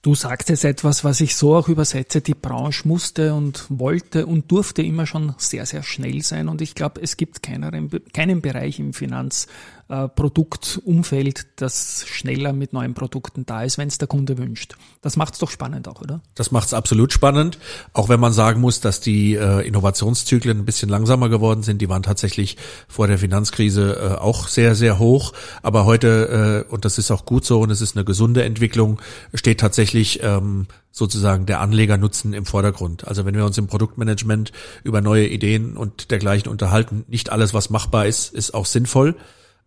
Du 0.03 0.15
sagtest 0.15 0.67
etwas, 0.67 1.03
was 1.03 1.23
ich 1.23 1.35
so 1.35 1.57
auch 1.57 1.67
übersetze. 1.67 2.21
Die 2.21 2.35
Branche 2.35 2.87
musste 2.87 3.33
und 3.33 3.65
wollte 3.71 4.27
und 4.27 4.53
durfte 4.53 4.83
immer 4.83 5.07
schon 5.07 5.35
sehr, 5.39 5.65
sehr 5.65 5.83
schnell 5.83 6.23
sein. 6.23 6.49
Und 6.49 6.61
ich 6.61 6.75
glaube, 6.75 7.01
es 7.01 7.17
gibt 7.17 7.43
keinen, 7.43 7.91
keinen 8.13 8.43
Bereich 8.43 8.79
im 8.79 8.93
Finanz, 8.93 9.49
äh, 9.89 10.09
Produktumfeld, 10.09 11.47
das 11.57 12.05
schneller 12.07 12.53
mit 12.53 12.73
neuen 12.73 12.95
Produkten 12.95 13.47
da 13.47 13.63
ist, 13.63 13.79
wenn 13.79 13.89
es 13.89 13.99
der 13.99 14.09
Kunde 14.09 14.37
wünscht. 14.37 14.77
Das 15.01 15.17
macht 15.17 15.35
es 15.35 15.39
doch 15.39 15.51
spannend 15.51 15.89
auch, 15.89 16.03
oder? 16.03 16.21
Das 16.35 16.51
macht 16.51 16.67
es 16.69 16.75
absolut 16.75 17.13
spannend, 17.13 17.59
auch 17.95 18.09
wenn 18.09 18.21
man 18.21 18.33
sagen 18.33 18.61
muss, 18.61 18.81
dass 18.81 19.01
die 19.01 19.35
äh, 19.35 19.67
Innovationszyklen 19.67 20.59
ein 20.59 20.65
bisschen 20.65 20.89
langsamer 20.89 21.29
geworden 21.29 21.63
sind. 21.63 21.81
Die 21.81 21.89
waren 21.89 22.03
tatsächlich 22.03 22.59
vor 22.87 23.07
der 23.07 23.19
Finanzkrise 23.19 24.17
äh, 24.19 24.21
auch 24.21 24.49
sehr, 24.49 24.75
sehr 24.75 24.99
hoch. 24.99 25.33
Aber 25.63 25.87
heute, 25.87 26.67
äh, 26.69 26.73
und 26.73 26.85
das 26.85 26.99
ist 26.99 27.11
auch 27.11 27.25
gut 27.25 27.47
so 27.47 27.61
und 27.61 27.71
es 27.71 27.81
ist 27.81 27.97
eine 27.97 28.05
gesunde 28.05 28.43
Entwicklung, 28.43 29.01
steht 29.33 29.61
tatsächlich 29.61 30.23
ähm, 30.23 30.67
sozusagen 30.91 31.47
der 31.47 31.61
Anlegernutzen 31.61 32.35
im 32.35 32.45
Vordergrund. 32.45 33.09
Also 33.09 33.25
wenn 33.25 33.35
wir 33.35 33.47
uns 33.47 33.57
im 33.57 33.69
Produktmanagement 33.69 34.53
über 34.85 35.01
neue 35.01 35.29
Ideen 35.29 35.77
und 35.77 36.11
dergleichen 36.11 36.51
unterhalten, 36.51 37.05
nicht 37.09 37.31
alles, 37.31 37.55
was 37.55 37.71
machbar 37.71 38.07
ist, 38.07 38.35
ist 38.35 38.53
auch 38.53 38.67
sinnvoll. 38.67 39.15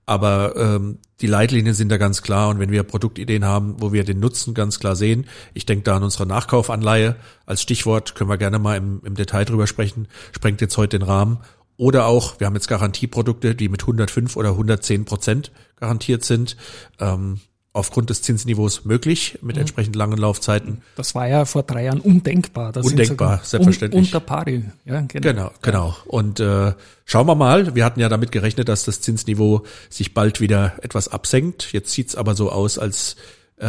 Aber 0.05 0.55
ähm, 0.55 0.99
die 1.21 1.27
Leitlinien 1.27 1.75
sind 1.75 1.89
da 1.89 1.97
ganz 1.97 2.21
klar 2.21 2.49
und 2.49 2.59
wenn 2.59 2.71
wir 2.71 2.83
Produktideen 2.83 3.45
haben, 3.45 3.75
wo 3.79 3.93
wir 3.93 4.03
den 4.03 4.19
Nutzen 4.19 4.53
ganz 4.53 4.79
klar 4.79 4.95
sehen, 4.95 5.27
ich 5.53 5.65
denke 5.65 5.83
da 5.83 5.95
an 5.95 6.03
unsere 6.03 6.25
Nachkaufanleihe 6.25 7.15
als 7.45 7.61
Stichwort, 7.61 8.15
können 8.15 8.29
wir 8.29 8.37
gerne 8.37 8.59
mal 8.59 8.77
im, 8.77 9.01
im 9.05 9.15
Detail 9.15 9.45
drüber 9.45 9.67
sprechen, 9.67 10.07
sprengt 10.31 10.61
jetzt 10.61 10.77
heute 10.77 10.99
den 10.99 11.07
Rahmen. 11.07 11.39
Oder 11.77 12.05
auch, 12.05 12.39
wir 12.39 12.47
haben 12.47 12.55
jetzt 12.55 12.67
Garantieprodukte, 12.67 13.55
die 13.55 13.69
mit 13.69 13.81
105 13.81 14.35
oder 14.35 14.49
110 14.49 15.05
Prozent 15.05 15.51
garantiert 15.79 16.23
sind. 16.23 16.57
Ähm, 16.99 17.39
aufgrund 17.73 18.09
des 18.09 18.21
Zinsniveaus 18.21 18.83
möglich 18.83 19.39
mit 19.41 19.55
mhm. 19.55 19.61
entsprechend 19.61 19.95
langen 19.95 20.17
Laufzeiten. 20.17 20.81
Das 20.95 21.15
war 21.15 21.27
ja 21.27 21.45
vor 21.45 21.63
drei 21.63 21.85
Jahren 21.85 22.01
undenkbar. 22.01 22.71
Das 22.73 22.85
undenkbar, 22.85 23.41
selbstverständlich. 23.43 24.07
unter 24.07 24.19
pari. 24.19 24.65
Ja, 24.85 25.01
genau. 25.01 25.29
Genau, 25.29 25.51
genau. 25.61 25.95
Und 26.05 26.39
äh, 26.39 26.73
schauen 27.05 27.27
wir 27.27 27.35
mal. 27.35 27.73
Wir 27.73 27.85
hatten 27.85 27.99
ja 27.99 28.09
damit 28.09 28.31
gerechnet, 28.31 28.67
dass 28.67 28.83
das 28.83 28.99
Zinsniveau 29.01 29.63
sich 29.89 30.13
bald 30.13 30.41
wieder 30.41 30.73
etwas 30.81 31.07
absenkt. 31.07 31.71
Jetzt 31.71 31.91
sieht's 31.91 32.15
aber 32.15 32.35
so 32.35 32.51
aus, 32.51 32.77
als 32.77 33.15
äh, 33.57 33.65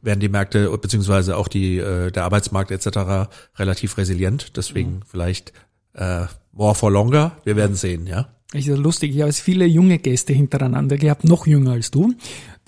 werden 0.00 0.20
die 0.20 0.28
Märkte 0.28 0.70
beziehungsweise 0.78 1.36
auch 1.36 1.48
die 1.48 1.76
äh, 1.76 2.10
der 2.10 2.24
Arbeitsmarkt 2.24 2.70
etc. 2.70 3.28
relativ 3.58 3.98
resilient. 3.98 4.56
Deswegen 4.56 4.92
mhm. 4.92 5.02
vielleicht 5.06 5.52
äh, 5.94 6.24
more 6.52 6.74
for 6.74 6.90
longer. 6.90 7.32
Wir 7.44 7.56
werden 7.56 7.76
sehen, 7.76 8.06
ja. 8.06 8.28
Ich 8.54 8.68
ist 8.68 8.78
lustig, 8.78 9.16
ich 9.16 9.22
habe 9.22 9.32
viele 9.32 9.64
junge 9.64 9.98
Gäste 9.98 10.34
hintereinander 10.34 10.98
gehabt, 10.98 11.24
noch 11.24 11.46
jünger 11.46 11.72
als 11.72 11.90
du 11.90 12.12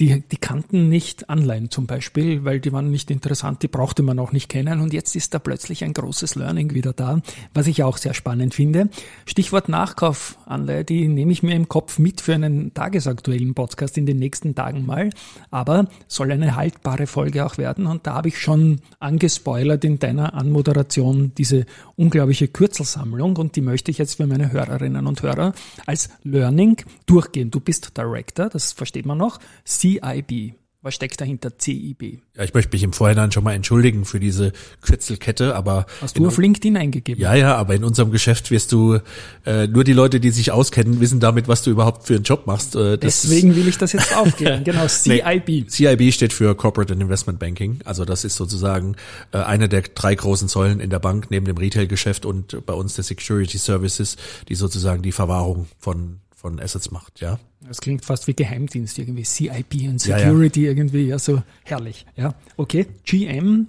die, 0.01 0.25
die 0.29 0.37
kannten 0.37 0.89
nicht 0.89 1.31
Anleihen 1.31 1.71
zum 1.71 1.87
Beispiel, 1.87 2.45
weil 2.45 2.59
die 2.59 2.73
waren 2.73 2.91
nicht 2.91 3.13
interessant, 3.13 3.63
die 3.63 3.69
brauchte 3.69 4.03
man 4.03 4.19
auch 4.19 4.33
nicht 4.33 4.49
kennen. 4.49 4.81
Und 4.81 4.93
jetzt 4.93 5.15
ist 5.15 5.35
da 5.35 5.39
plötzlich 5.39 5.85
ein 5.85 5.93
großes 5.93 6.35
Learning 6.35 6.75
wieder 6.75 6.93
da, 6.93 7.21
was 7.53 7.69
ich 7.69 7.85
auch 7.85 7.97
sehr 7.97 8.13
spannend 8.13 8.55
finde. 8.55 8.89
Stichwort 9.25 9.69
Nachkaufanleihe, 9.69 10.85
die 10.85 11.07
nehme 11.07 11.31
ich 11.31 11.45
mir 11.45 11.55
im 11.55 11.69
Kopf 11.69 12.01
mit 12.01 12.21
für 12.21 12.35
einen 12.35 12.75
tagesaktuellen 12.75 13.55
Podcast 13.55 13.97
in 13.97 14.05
den 14.05 14.19
nächsten 14.19 14.57
Tagen 14.57 14.85
mal. 14.85 15.11
Aber 15.53 15.87
soll 16.09 16.33
eine 16.33 16.57
haltbare 16.57 17.07
Folge 17.07 17.47
auch 17.47 17.57
werden. 17.57 17.87
Und 17.87 18.07
da 18.09 18.15
habe 18.15 18.29
ich 18.29 18.39
schon 18.41 18.81
angespoilert 18.99 19.85
in 19.85 20.01
deiner 20.01 20.35
Anmoderation 20.35 21.33
diese 21.39 21.67
unglaubliche 21.95 22.49
Kürzelsammlung. 22.49 23.37
Und 23.37 23.55
die 23.55 23.61
möchte 23.61 23.93
ich 23.93 23.99
jetzt 23.99 24.17
für 24.17 24.27
meine 24.27 24.51
Hörerinnen 24.51 25.07
und 25.07 25.23
Hörer 25.23 25.53
als 25.87 26.11
Learning 26.25 26.79
durchgehen. 27.07 27.53
Du 27.53 27.61
bist 27.61 27.97
Director, 27.97 28.49
das 28.49 28.73
versteht 28.73 29.07
man 29.07 29.19
noch. 29.19 29.39
CIB. 29.85 30.55
Was 30.81 30.95
steckt 30.95 31.19
dahinter 31.19 31.51
CIB? 31.59 32.19
Ja, 32.37 32.45
ich 32.45 32.53
möchte 32.53 32.73
mich 32.73 32.83
im 32.83 32.93
Vorhinein 32.93 33.33
schon 33.33 33.43
mal 33.43 33.55
entschuldigen 33.55 34.05
für 34.05 34.21
diese 34.21 34.53
Kürzelkette, 34.83 35.55
aber 35.57 35.87
hast 36.03 36.19
du 36.19 36.27
auf 36.27 36.37
LinkedIn 36.37 36.77
eingegeben? 36.77 37.23
Ja, 37.23 37.35
ja, 37.35 37.57
aber 37.57 37.75
in 37.75 37.85
unserem 37.85 38.11
Geschäft 38.11 38.51
wirst 38.51 38.71
du 38.71 38.99
äh, 39.47 39.67
nur 39.67 39.83
die 39.85 39.95
Leute, 39.95 40.21
die 40.21 40.29
sich 40.29 40.53
auskennen, 40.53 41.01
wissen 41.01 41.21
damit, 41.21 41.49
was 41.49 41.63
du 41.63 41.71
überhaupt 41.71 42.07
für 42.07 42.15
einen 42.17 42.25
Job 42.25 42.47
machst. 42.47 42.77
Äh, 42.77 42.99
Deswegen 42.99 43.57
will 43.57 43.67
ich 43.67 43.79
das 43.79 43.93
jetzt 43.93 44.15
aufklären. 44.17 44.63
genau, 44.63 44.87
CIB. 44.87 45.49
Nee, 45.49 45.65
CIB 45.67 46.13
steht 46.13 46.35
für 46.35 46.55
Corporate 46.55 46.93
and 46.93 47.01
Investment 47.01 47.39
Banking. 47.39 47.79
Also 47.87 48.05
das 48.05 48.27
ist 48.27 48.37
sozusagen 48.37 48.97
äh, 49.33 49.39
eine 49.39 49.71
der 49.71 49.81
drei 49.83 50.15
großen 50.15 50.49
Säulen 50.49 50.81
in 50.81 50.91
der 50.91 50.99
Bank 50.99 51.31
neben 51.31 51.47
dem 51.47 51.57
Retail-Geschäft 51.57 52.27
und 52.27 52.67
bei 52.67 52.75
uns 52.75 52.95
der 52.95 53.05
Security 53.05 53.57
Services, 53.57 54.19
die 54.51 54.55
sozusagen 54.55 55.01
die 55.01 55.13
Verwahrung 55.13 55.67
von 55.79 56.21
von 56.45 56.61
Assets 56.61 56.91
macht, 56.91 57.23
ja. 57.23 57.39
Das 57.67 57.81
klingt 57.81 58.05
fast 58.05 58.27
wie 58.27 58.35
Geheimdienst 58.35 58.99
irgendwie, 58.99 59.25
CIP 59.25 59.89
und 59.89 59.99
Security 59.99 60.61
ja, 60.61 60.67
ja. 60.67 60.73
irgendwie, 60.77 61.07
ja, 61.07 61.19
so 61.19 61.43
herrlich, 61.63 62.05
ja. 62.17 62.35
Okay, 62.59 62.87
GM. 63.07 63.69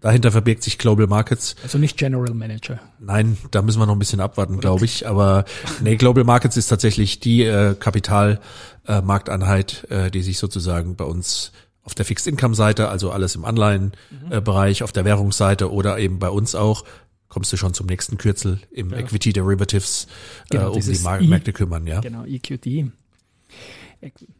Dahinter 0.00 0.32
verbirgt 0.32 0.64
sich 0.64 0.78
Global 0.78 1.06
Markets. 1.06 1.54
Also 1.62 1.78
nicht 1.78 1.96
General 1.96 2.34
Manager. 2.34 2.80
Nein, 2.98 3.36
da 3.52 3.62
müssen 3.62 3.78
wir 3.78 3.86
noch 3.86 3.94
ein 3.94 4.00
bisschen 4.00 4.18
abwarten, 4.18 4.58
glaube 4.58 4.84
ich. 4.84 5.06
Aber 5.06 5.44
nee, 5.80 5.94
Global 5.94 6.24
Markets 6.24 6.56
ist 6.56 6.66
tatsächlich 6.66 7.20
die 7.20 7.44
äh, 7.44 7.76
Kapitalmarkteinheit, 7.78 9.86
äh, 9.88 10.06
äh, 10.06 10.10
die 10.10 10.22
sich 10.22 10.38
sozusagen 10.38 10.96
bei 10.96 11.04
uns 11.04 11.52
auf 11.84 11.94
der 11.94 12.04
Fixed 12.04 12.26
Income 12.26 12.56
Seite, 12.56 12.88
also 12.88 13.12
alles 13.12 13.36
im 13.36 13.44
Anleihenbereich, 13.44 14.80
mhm. 14.80 14.82
äh, 14.82 14.84
auf 14.84 14.90
der 14.90 15.04
Währungsseite 15.04 15.70
oder 15.70 16.00
eben 16.00 16.18
bei 16.18 16.30
uns 16.30 16.56
auch 16.56 16.82
kommst 17.28 17.52
du 17.52 17.56
schon 17.56 17.74
zum 17.74 17.86
nächsten 17.86 18.18
Kürzel 18.18 18.60
im 18.70 18.90
ja. 18.90 18.98
Equity 18.98 19.32
Derivatives 19.32 20.06
genau, 20.50 20.72
äh, 20.72 20.76
um 20.76 20.80
die 20.80 20.98
Mar 20.98 21.20
Märkte 21.22 21.52
kümmern, 21.52 21.86
ja. 21.86 22.00
Genau, 22.00 22.24
EQD. 22.24 22.90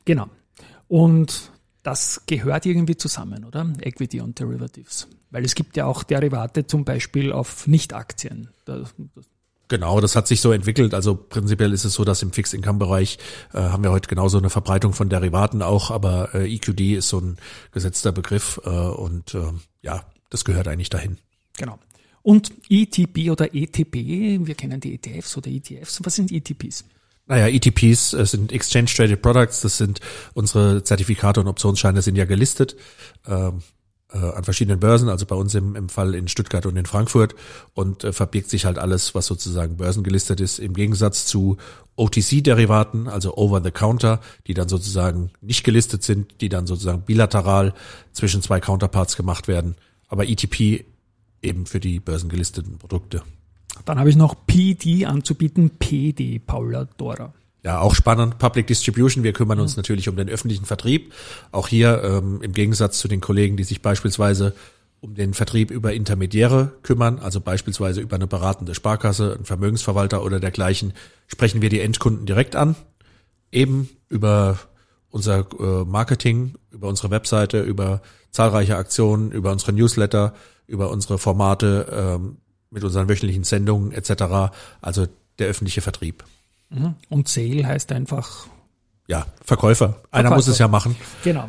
Genau. 0.05 0.29
Und 0.89 1.51
das 1.83 2.23
gehört 2.27 2.67
irgendwie 2.67 2.97
zusammen, 2.97 3.45
oder? 3.45 3.73
Equity 3.81 4.21
und 4.21 4.39
Derivatives. 4.39 5.09
Weil 5.31 5.45
es 5.45 5.55
gibt 5.55 5.77
ja 5.77 5.87
auch 5.87 6.03
Derivate 6.03 6.67
zum 6.67 6.85
Beispiel 6.85 7.33
auf 7.33 7.67
Nicht-Aktien. 7.67 8.49
Genau, 9.69 10.01
das 10.01 10.15
hat 10.15 10.29
sich 10.29 10.41
so 10.41 10.53
entwickelt. 10.53 10.95
Also 10.95 11.17
prinzipiell 11.17 11.73
ist 11.73 11.85
es 11.85 11.95
so, 11.95 12.05
dass 12.05 12.23
im 12.23 12.33
Fixed-Income-Bereich 12.33 13.19
äh, 13.53 13.59
haben 13.59 13.83
wir 13.83 13.91
heute 13.91 14.09
genauso 14.09 14.39
eine 14.39 14.51
Verbreitung 14.51 14.93
von 14.93 15.09
Derivaten 15.09 15.63
auch, 15.63 15.91
aber 15.91 16.35
äh, 16.35 16.55
EQD 16.55 16.97
ist 16.97 17.09
so 17.09 17.21
ein 17.21 17.37
gesetzter 17.73 18.13
Begriff 18.13 18.61
äh, 18.65 18.71
und 18.71 19.35
äh, 19.35 19.53
ja, 19.83 20.05
das 20.31 20.45
gehört 20.45 20.69
eigentlich 20.69 20.91
dahin. 20.91 21.19
Genau. 21.57 21.79
Und 22.27 22.51
ETP 22.69 23.31
oder 23.31 23.55
ETP, 23.55 23.95
wir 24.45 24.57
kennen 24.57 24.81
die 24.81 24.95
ETFs 24.95 25.37
oder 25.37 25.49
ETFs. 25.49 26.01
Was 26.03 26.17
sind 26.17 26.33
ETPs? 26.33 26.85
Naja, 27.29 27.47
ETPs 27.47 28.15
äh, 28.15 28.27
sind 28.27 28.51
Exchange 28.51 28.87
Traded 28.87 29.23
Products, 29.23 29.61
das 29.61 29.79
sind 29.79 30.01
unsere 30.35 30.83
Zertifikate 30.83 31.39
und 31.39 31.47
Optionsscheine 31.47 32.03
sind 32.03 32.17
ja 32.17 32.25
gelistet 32.25 32.75
ähm, 33.29 33.63
äh, 34.13 34.19
an 34.19 34.43
verschiedenen 34.43 34.81
Börsen, 34.81 35.09
also 35.09 35.25
bei 35.25 35.37
uns 35.37 35.55
im, 35.55 35.77
im 35.77 35.89
Fall 35.89 36.17
in 36.17 36.27
Stuttgart 36.27 36.67
und 36.67 36.77
in 36.77 36.87
Frankfurt 36.87 37.37
und 37.75 38.03
äh, 38.03 38.13
verbirgt 38.13 38.51
sich 38.51 38.65
halt 38.65 38.79
alles, 38.79 39.15
was 39.15 39.27
sozusagen 39.27 39.77
börsengelistet 39.77 40.41
ist, 40.41 40.59
im 40.59 40.75
Gegensatz 40.75 41.27
zu 41.27 41.59
OTC-Derivaten, 41.95 43.07
also 43.07 43.37
Over-the-Counter, 43.37 44.21
die 44.49 44.55
dann 44.55 44.69
sozusagen 44.69 45.31
nicht 45.43 45.63
gelistet 45.63 46.03
sind, 46.03 46.41
die 46.41 46.49
dann 46.49 46.67
sozusagen 46.67 47.03
bilateral 47.03 47.73
zwischen 48.13 48.43
zwei 48.43 48.59
Counterparts 48.59 49.17
gemacht 49.17 49.47
werden, 49.47 49.77
aber 50.09 50.29
ETP 50.29 50.87
eben 51.47 51.67
für 51.67 51.81
die 51.81 52.01
börsengelisteten 52.01 52.79
Produkte. 52.79 53.23
Dann 53.85 53.99
habe 53.99 54.11
ich 54.11 54.17
noch 54.17 54.35
PD 54.47 55.07
anzubieten, 55.07 55.71
PD, 55.79 56.39
Paula 56.39 56.89
Dora. 56.97 57.33
Ja, 57.63 57.81
auch 57.81 57.95
spannend. 57.95 58.39
Public 58.39 58.69
Distribution. 58.69 59.25
Wir 59.25 59.33
kümmern 59.33 59.59
uns 59.59 59.77
mhm. 59.77 59.81
natürlich 59.81 60.09
um 60.09 60.17
den 60.17 60.29
öffentlichen 60.29 60.65
Vertrieb. 60.65 61.13
Auch 61.51 61.69
hier 61.69 62.03
ähm, 62.05 62.41
im 62.43 62.53
Gegensatz 62.53 62.99
zu 62.99 63.09
den 63.09 63.21
Kollegen, 63.21 63.57
die 63.57 63.65
sich 63.65 63.83
beispielsweise 63.83 64.55
um 65.01 65.15
den 65.15 65.35
Vertrieb 65.35 65.71
über 65.71 65.93
Intermediäre 65.93 66.73
kümmern, 66.83 67.19
also 67.19 67.41
beispielsweise 67.41 68.01
über 68.01 68.17
eine 68.17 68.27
beratende 68.27 68.75
Sparkasse, 68.75 69.35
einen 69.35 69.45
Vermögensverwalter 69.45 70.25
oder 70.25 70.41
dergleichen, 70.41 70.93
sprechen 71.27 71.61
wir 71.61 71.69
die 71.69 71.81
Endkunden 71.81 72.25
direkt 72.25 72.57
an, 72.57 72.77
eben 73.53 73.89
über 74.09 74.59
unser 75.11 75.47
äh, 75.59 75.85
Marketing, 75.85 76.55
über 76.71 76.89
unsere 76.89 77.11
Webseite, 77.11 77.63
über 77.63 78.01
zahlreiche 78.31 78.77
Aktionen, 78.77 79.33
über 79.33 79.51
unsere 79.53 79.73
Newsletter, 79.73 80.35
über 80.67 80.91
unsere 80.91 81.19
Formate, 81.19 81.87
ähm, 82.21 82.37
mit 82.71 82.85
unseren 82.85 83.09
wöchentlichen 83.09 83.45
Sendungen 83.45 83.93
etc. 83.93 84.53
Also 84.81 85.07
der 85.39 85.49
öffentliche 85.49 85.81
Vertrieb. 85.81 86.25
Mhm. 86.71 86.95
Und 87.09 87.29
Sale 87.29 87.67
heißt 87.67 87.93
einfach 87.93 88.49
ja, 89.09 89.27
Verkäufer. 89.45 89.85
Einer 90.11 90.29
Verkäufer. 90.31 90.35
muss 90.35 90.49
es 90.49 90.59
ja 90.59 90.69
machen. 90.69 90.97
Genau. 91.23 91.49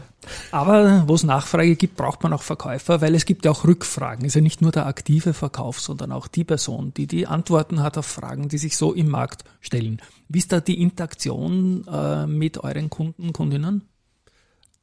Aber 0.51 1.07
wo 1.07 1.15
es 1.15 1.23
Nachfrage 1.23 1.75
gibt, 1.75 1.95
braucht 1.95 2.21
man 2.21 2.33
auch 2.33 2.43
Verkäufer, 2.43 3.01
weil 3.01 3.15
es 3.15 3.25
gibt 3.25 3.45
ja 3.45 3.51
auch 3.51 3.63
Rückfragen. 3.65 4.25
Es 4.25 4.31
ist 4.31 4.35
ja 4.35 4.41
nicht 4.41 4.61
nur 4.61 4.71
der 4.71 4.85
aktive 4.85 5.33
Verkauf, 5.33 5.79
sondern 5.79 6.11
auch 6.11 6.27
die 6.27 6.43
Person, 6.43 6.93
die 6.93 7.07
die 7.07 7.25
Antworten 7.25 7.81
hat 7.81 7.97
auf 7.97 8.05
Fragen, 8.05 8.49
die 8.49 8.57
sich 8.57 8.77
so 8.77 8.93
im 8.93 9.09
Markt 9.09 9.43
stellen. 9.61 10.01
Wie 10.27 10.39
ist 10.39 10.51
da 10.51 10.59
die 10.59 10.81
Interaktion 10.81 11.87
äh, 11.87 12.27
mit 12.27 12.59
euren 12.59 12.89
Kunden, 12.89 13.33
Kundinnen? 13.33 13.87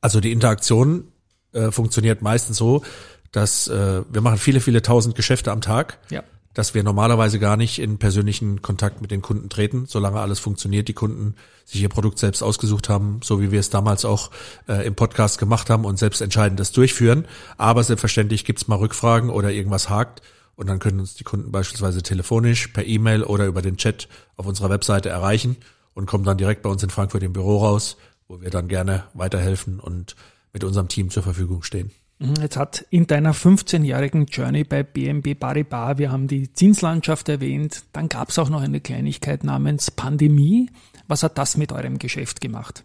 Also 0.01 0.21
die 0.21 0.33
Interaktion 0.33 1.09
äh, 1.53 1.71
funktioniert 1.71 2.23
meistens 2.23 2.57
so, 2.57 2.83
dass 3.35 3.67
äh, 3.67 4.03
wir 4.09 4.21
machen 4.21 4.39
viele, 4.39 4.61
viele 4.61 4.81
tausend 4.81 5.17
Geschäfte 5.17 5.51
am 5.51 5.61
Tag. 5.61 5.99
Ja. 6.09 6.23
Dass 6.55 6.73
wir 6.73 6.85
normalerweise 6.85 7.41
gar 7.41 7.57
nicht 7.57 7.81
in 7.81 7.99
persönlichen 7.99 8.63
Kontakt 8.63 9.03
mit 9.03 9.11
den 9.11 9.23
Kunden 9.23 9.49
treten, 9.49 9.87
solange 9.89 10.21
alles 10.21 10.39
funktioniert, 10.39 10.87
die 10.87 10.93
Kunden 10.93 11.35
sich 11.65 11.83
ihr 11.83 11.89
Produkt 11.89 12.21
selbst 12.21 12.43
ausgesucht 12.43 12.89
haben, 12.89 13.19
so 13.25 13.43
wie 13.43 13.51
wir 13.51 13.59
es 13.59 13.71
damals 13.71 14.05
auch 14.05 14.31
äh, 14.69 14.87
im 14.87 14.95
Podcast 14.95 15.39
gemacht 15.39 15.69
haben 15.69 15.85
und 15.85 15.99
selbst 15.99 16.21
entscheidend 16.21 16.61
das 16.61 16.71
durchführen. 16.71 17.27
Aber 17.57 17.83
selbstverständlich 17.83 18.45
gibt's 18.45 18.69
mal 18.69 18.77
Rückfragen 18.77 19.31
oder 19.31 19.51
irgendwas 19.51 19.89
hakt 19.89 20.23
und 20.55 20.69
dann 20.69 20.79
können 20.79 21.01
uns 21.01 21.15
die 21.15 21.25
Kunden 21.25 21.51
beispielsweise 21.51 22.05
telefonisch, 22.05 22.69
per 22.69 22.87
E-Mail 22.87 23.25
oder 23.25 23.47
über 23.47 23.61
den 23.61 23.77
Chat 23.77 24.09
auf 24.37 24.47
unserer 24.47 24.71
Webseite 24.71 25.09
erreichen 25.09 25.57
und 25.93 26.07
kommen 26.07 26.23
dann 26.23 26.39
direkt 26.39 26.63
bei 26.63 26.71
uns 26.71 26.85
in 26.85 26.91
Frankfurt 26.91 27.25
im 27.25 27.33
Büro 27.33 27.59
raus, 27.59 27.97
wo 28.29 28.41
wir 28.41 28.51
dann 28.51 28.69
gerne 28.69 29.03
weiterhelfen 29.13 29.81
und 29.81 30.15
mit 30.53 30.63
unserem 30.63 30.87
Team 30.87 31.11
zur 31.11 31.25
Verfügung 31.25 31.65
stehen. 31.65 31.91
Mhm, 32.19 32.35
jetzt 32.41 32.57
hat 32.57 32.85
in 32.91 33.07
deiner 33.07 33.35
15-jährigen 33.35 34.27
Journey 34.27 34.65
bei 34.65 34.83
BNB 34.83 35.39
Paribas, 35.39 35.99
wir 35.99 36.13
haben 36.13 36.29
die 36.29 36.53
Zinslandschaft 36.53 37.29
erwähnt, 37.29 37.85
dann 37.93 38.09
gab 38.09 38.31
es 38.31 38.39
auch 38.39 38.49
noch 38.49 38.63
eine 38.63 38.81
Kleinigkeit 38.81 39.45
namens 39.45 39.91
Pandemie. 39.91 40.71
Was 41.09 41.23
hat 41.23 41.39
das 41.39 41.57
mit 41.57 41.73
eurem 41.73 41.99
Geschäft 41.99 42.41
gemacht? 42.41 42.85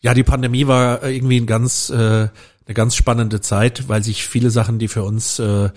Ja, 0.00 0.14
die 0.14 0.22
Pandemie 0.22 0.66
war 0.66 1.02
irgendwie 1.02 1.40
ein 1.40 1.46
ganz, 1.46 1.90
äh, 1.90 1.94
eine 1.94 2.74
ganz 2.74 2.94
spannende 2.94 3.40
Zeit, 3.40 3.88
weil 3.88 4.02
sich 4.02 4.26
viele 4.26 4.50
Sachen, 4.50 4.78
die 4.78 4.88
für 4.88 5.02
uns 5.02 5.38
äh, 5.38 5.70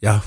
ja 0.00 0.22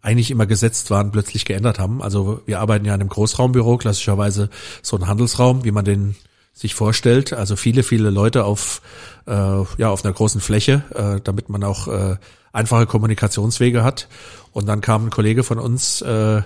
eigentlich 0.00 0.30
immer 0.30 0.46
gesetzt 0.46 0.90
waren, 0.90 1.10
plötzlich 1.10 1.44
geändert 1.44 1.78
haben. 1.78 2.00
Also 2.00 2.40
wir 2.46 2.60
arbeiten 2.60 2.84
ja 2.84 2.94
in 2.94 3.00
einem 3.00 3.10
Großraumbüro, 3.10 3.76
klassischerweise 3.76 4.50
so 4.80 4.96
ein 4.96 5.08
Handelsraum, 5.08 5.64
wie 5.64 5.72
man 5.72 5.84
den 5.84 6.14
sich 6.56 6.74
vorstellt. 6.74 7.34
Also 7.34 7.54
viele, 7.54 7.82
viele 7.82 8.08
Leute 8.08 8.44
auf, 8.44 8.80
äh, 9.26 9.30
ja, 9.30 9.90
auf 9.90 10.04
einer 10.04 10.14
großen 10.14 10.40
Fläche, 10.40 10.82
äh, 10.94 11.20
damit 11.22 11.50
man 11.50 11.62
auch 11.62 11.86
äh, 11.86 12.16
einfache 12.52 12.86
Kommunikationswege 12.86 13.84
hat. 13.84 14.08
Und 14.52 14.66
dann 14.66 14.80
kam 14.80 15.06
ein 15.06 15.10
Kollege 15.10 15.44
von 15.44 15.58
uns 15.58 16.00
äh, 16.00 16.42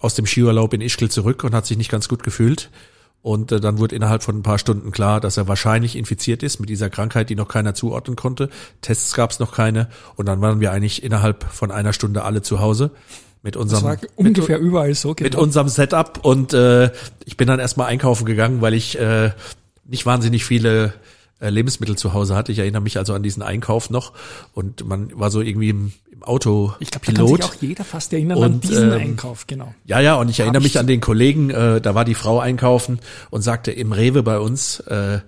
aus 0.00 0.14
dem 0.14 0.26
Skiurlaub 0.26 0.74
in 0.74 0.80
Ischgl 0.80 1.08
zurück 1.08 1.44
und 1.44 1.54
hat 1.54 1.64
sich 1.66 1.76
nicht 1.76 1.92
ganz 1.92 2.08
gut 2.08 2.24
gefühlt. 2.24 2.70
Und 3.22 3.52
äh, 3.52 3.60
dann 3.60 3.78
wurde 3.78 3.94
innerhalb 3.94 4.24
von 4.24 4.36
ein 4.36 4.42
paar 4.42 4.58
Stunden 4.58 4.90
klar, 4.90 5.20
dass 5.20 5.36
er 5.36 5.46
wahrscheinlich 5.46 5.94
infiziert 5.94 6.42
ist 6.42 6.58
mit 6.58 6.68
dieser 6.68 6.90
Krankheit, 6.90 7.30
die 7.30 7.36
noch 7.36 7.46
keiner 7.46 7.72
zuordnen 7.72 8.16
konnte. 8.16 8.50
Tests 8.80 9.14
gab 9.14 9.30
es 9.30 9.38
noch 9.38 9.52
keine. 9.52 9.88
Und 10.16 10.26
dann 10.26 10.40
waren 10.40 10.58
wir 10.58 10.72
eigentlich 10.72 11.04
innerhalb 11.04 11.44
von 11.44 11.70
einer 11.70 11.92
Stunde 11.92 12.24
alle 12.24 12.42
zu 12.42 12.58
Hause 12.58 12.90
mit 13.42 13.56
unserem 13.56 13.98
ungefähr 14.16 14.58
mit, 14.58 14.66
überall 14.66 14.94
so 14.94 15.14
genau. 15.14 15.26
mit 15.26 15.34
unserem 15.34 15.68
Setup 15.68 16.20
und 16.22 16.54
äh, 16.54 16.90
ich 17.24 17.36
bin 17.36 17.48
dann 17.48 17.58
erstmal 17.58 17.88
einkaufen 17.88 18.24
gegangen, 18.24 18.60
weil 18.60 18.74
ich 18.74 18.98
äh, 18.98 19.32
nicht 19.84 20.06
wahnsinnig 20.06 20.44
viele 20.44 20.94
äh, 21.40 21.50
Lebensmittel 21.50 21.96
zu 21.96 22.12
Hause 22.14 22.36
hatte. 22.36 22.52
Ich 22.52 22.60
erinnere 22.60 22.82
mich 22.82 22.98
also 22.98 23.14
an 23.14 23.22
diesen 23.22 23.42
Einkauf 23.42 23.90
noch 23.90 24.12
und 24.54 24.86
man 24.86 25.10
war 25.18 25.30
so 25.30 25.40
irgendwie 25.40 25.70
im, 25.70 25.92
im 26.12 26.22
Auto 26.22 26.72
Ich 26.78 26.90
glaube, 26.92 27.06
da 27.06 27.12
kann 27.12 27.26
sich 27.26 27.44
auch 27.44 27.54
jeder 27.60 27.84
fast 27.84 28.12
erinnern 28.12 28.38
und, 28.38 28.44
an 28.44 28.60
diesen 28.60 28.92
ähm, 28.92 29.00
Einkauf, 29.00 29.48
genau. 29.48 29.74
Ja, 29.84 29.98
ja, 29.98 30.14
und 30.14 30.28
ich 30.28 30.38
erinnere 30.38 30.62
mich 30.62 30.78
an 30.78 30.86
den 30.86 31.00
Kollegen, 31.00 31.50
äh, 31.50 31.80
da 31.80 31.96
war 31.96 32.04
die 32.04 32.14
Frau 32.14 32.38
einkaufen 32.38 33.00
und 33.30 33.42
sagte, 33.42 33.72
im 33.72 33.90
Rewe 33.90 34.22
bei 34.22 34.38
uns 34.38 34.78
äh, 34.80 35.18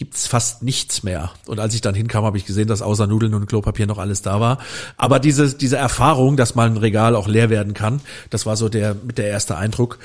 gibt's 0.00 0.26
fast 0.26 0.62
nichts 0.62 1.02
mehr. 1.02 1.30
Und 1.46 1.60
als 1.60 1.74
ich 1.74 1.82
dann 1.82 1.94
hinkam, 1.94 2.24
habe 2.24 2.38
ich 2.38 2.46
gesehen, 2.46 2.68
dass 2.68 2.80
außer 2.80 3.06
Nudeln 3.06 3.34
und 3.34 3.44
Klopapier 3.44 3.86
noch 3.86 3.98
alles 3.98 4.22
da 4.22 4.40
war. 4.40 4.56
Aber 4.96 5.18
diese, 5.18 5.54
diese 5.54 5.76
Erfahrung, 5.76 6.38
dass 6.38 6.54
mal 6.54 6.66
ein 6.66 6.78
Regal 6.78 7.14
auch 7.14 7.28
leer 7.28 7.50
werden 7.50 7.74
kann, 7.74 8.00
das 8.30 8.46
war 8.46 8.56
so 8.56 8.70
der, 8.70 8.94
mit 8.94 9.18
der 9.18 9.26
erste 9.26 9.58
Eindruck. 9.58 9.98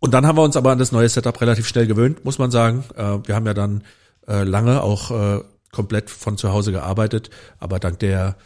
Und 0.00 0.12
dann 0.12 0.26
haben 0.26 0.36
wir 0.36 0.42
uns 0.42 0.58
aber 0.58 0.70
an 0.70 0.78
das 0.78 0.92
neue 0.92 1.08
Setup 1.08 1.40
relativ 1.40 1.66
schnell 1.66 1.86
gewöhnt, 1.86 2.26
muss 2.26 2.38
man 2.38 2.50
sagen. 2.50 2.84
Äh, 2.94 3.26
wir 3.26 3.34
haben 3.34 3.46
ja 3.46 3.54
dann 3.54 3.84
äh, 4.26 4.42
lange 4.42 4.82
auch 4.82 5.10
äh, 5.10 5.40
komplett 5.72 6.10
von 6.10 6.36
zu 6.36 6.52
Hause 6.52 6.70
gearbeitet, 6.70 7.30
aber 7.58 7.78
dank 7.78 7.98
der 8.00 8.36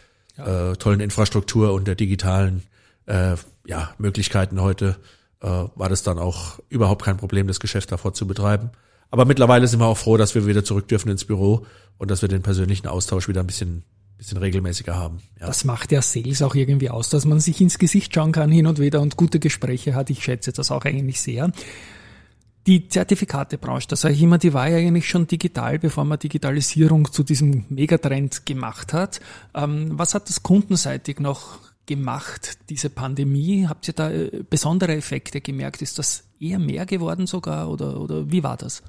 tollen 0.79 1.01
Infrastruktur 1.01 1.75
und 1.75 1.87
der 1.87 1.95
digitalen 1.95 2.62
ja, 3.07 3.91
Möglichkeiten 3.99 4.62
heute 4.62 4.97
war 5.41 5.91
das 5.91 6.03
dann 6.03 6.19
auch 6.19 6.59
überhaupt 6.71 7.05
kein 7.05 7.19
Problem, 7.19 7.49
das 7.49 7.61
Geschäft 7.61 7.93
davor 7.93 8.15
zu 8.15 8.27
betreiben. 8.27 8.71
Aber 9.12 9.25
mittlerweile 9.27 9.68
sind 9.68 9.79
wir 9.79 9.87
auch 9.87 9.98
froh, 9.98 10.16
dass 10.16 10.35
wir 10.35 10.46
wieder 10.46 10.64
zurück 10.64 10.88
dürfen 10.88 11.11
ins 11.11 11.25
Büro 11.25 11.66
und 11.98 12.11
dass 12.11 12.22
wir 12.22 12.29
den 12.29 12.42
persönlichen 12.42 12.88
Austausch 12.88 13.29
wieder 13.29 13.40
ein 13.40 13.46
bisschen 13.46 13.85
bisschen 14.22 14.38
regelmäßiger 14.38 14.94
haben. 14.94 15.18
Ja. 15.40 15.46
Das 15.46 15.64
macht 15.64 15.90
ja 15.90 16.01
Sales 16.01 16.42
auch 16.42 16.55
irgendwie 16.55 16.90
aus, 16.90 17.11
dass 17.11 17.25
man 17.25 17.40
sich 17.40 17.61
ins 17.61 17.79
Gesicht 17.79 18.14
schauen 18.14 18.31
kann 18.33 18.51
hin 18.51 18.66
und 18.66 18.79
wieder 18.79 19.01
und 19.01 19.16
gute 19.16 19.40
Gespräche 19.40 19.94
hat. 19.94 20.11
Ich 20.11 20.22
schätze 20.22 20.53
das 20.53 20.70
auch 20.70 20.85
eigentlich 20.85 21.20
sehr. 21.20 21.51
Die 22.68 22.88
Zertifikatebranche, 22.88 23.88
das 23.88 24.03
sage 24.03 24.14
ich 24.14 24.22
immer, 24.22 24.38
die 24.38 24.55
war 24.55 24.68
ja 24.68 24.77
eigentlich 24.77 25.09
schon 25.09 25.27
digital, 25.27 25.81
bevor 25.81 26.05
man 26.05 26.20
Digitalisierung 26.20 27.11
zu 27.11 27.25
diesem 27.25 27.64
Megatrend 27.68 28.46
gemacht 28.46 28.92
hat. 28.92 29.20
Ähm, 29.53 29.98
was 29.98 30.14
hat 30.14 30.29
das 30.29 30.44
kundenseitig 30.44 31.18
noch 31.18 31.59
gemacht, 31.87 32.59
diese 32.70 32.88
Pandemie? 32.88 33.66
Habt 33.66 33.88
ihr 33.88 33.94
da 33.94 34.12
äh, 34.12 34.44
besondere 34.48 34.94
Effekte 34.94 35.40
gemerkt? 35.40 35.83
Ist 35.83 35.98
das 35.98 36.22
eher 36.38 36.61
mehr 36.61 36.87
geworden 36.87 37.27
sogar 37.27 37.68
oder, 37.68 38.01
oder 38.01 38.31
wie 38.31 38.44
war 38.44 38.57
das? 38.57 38.85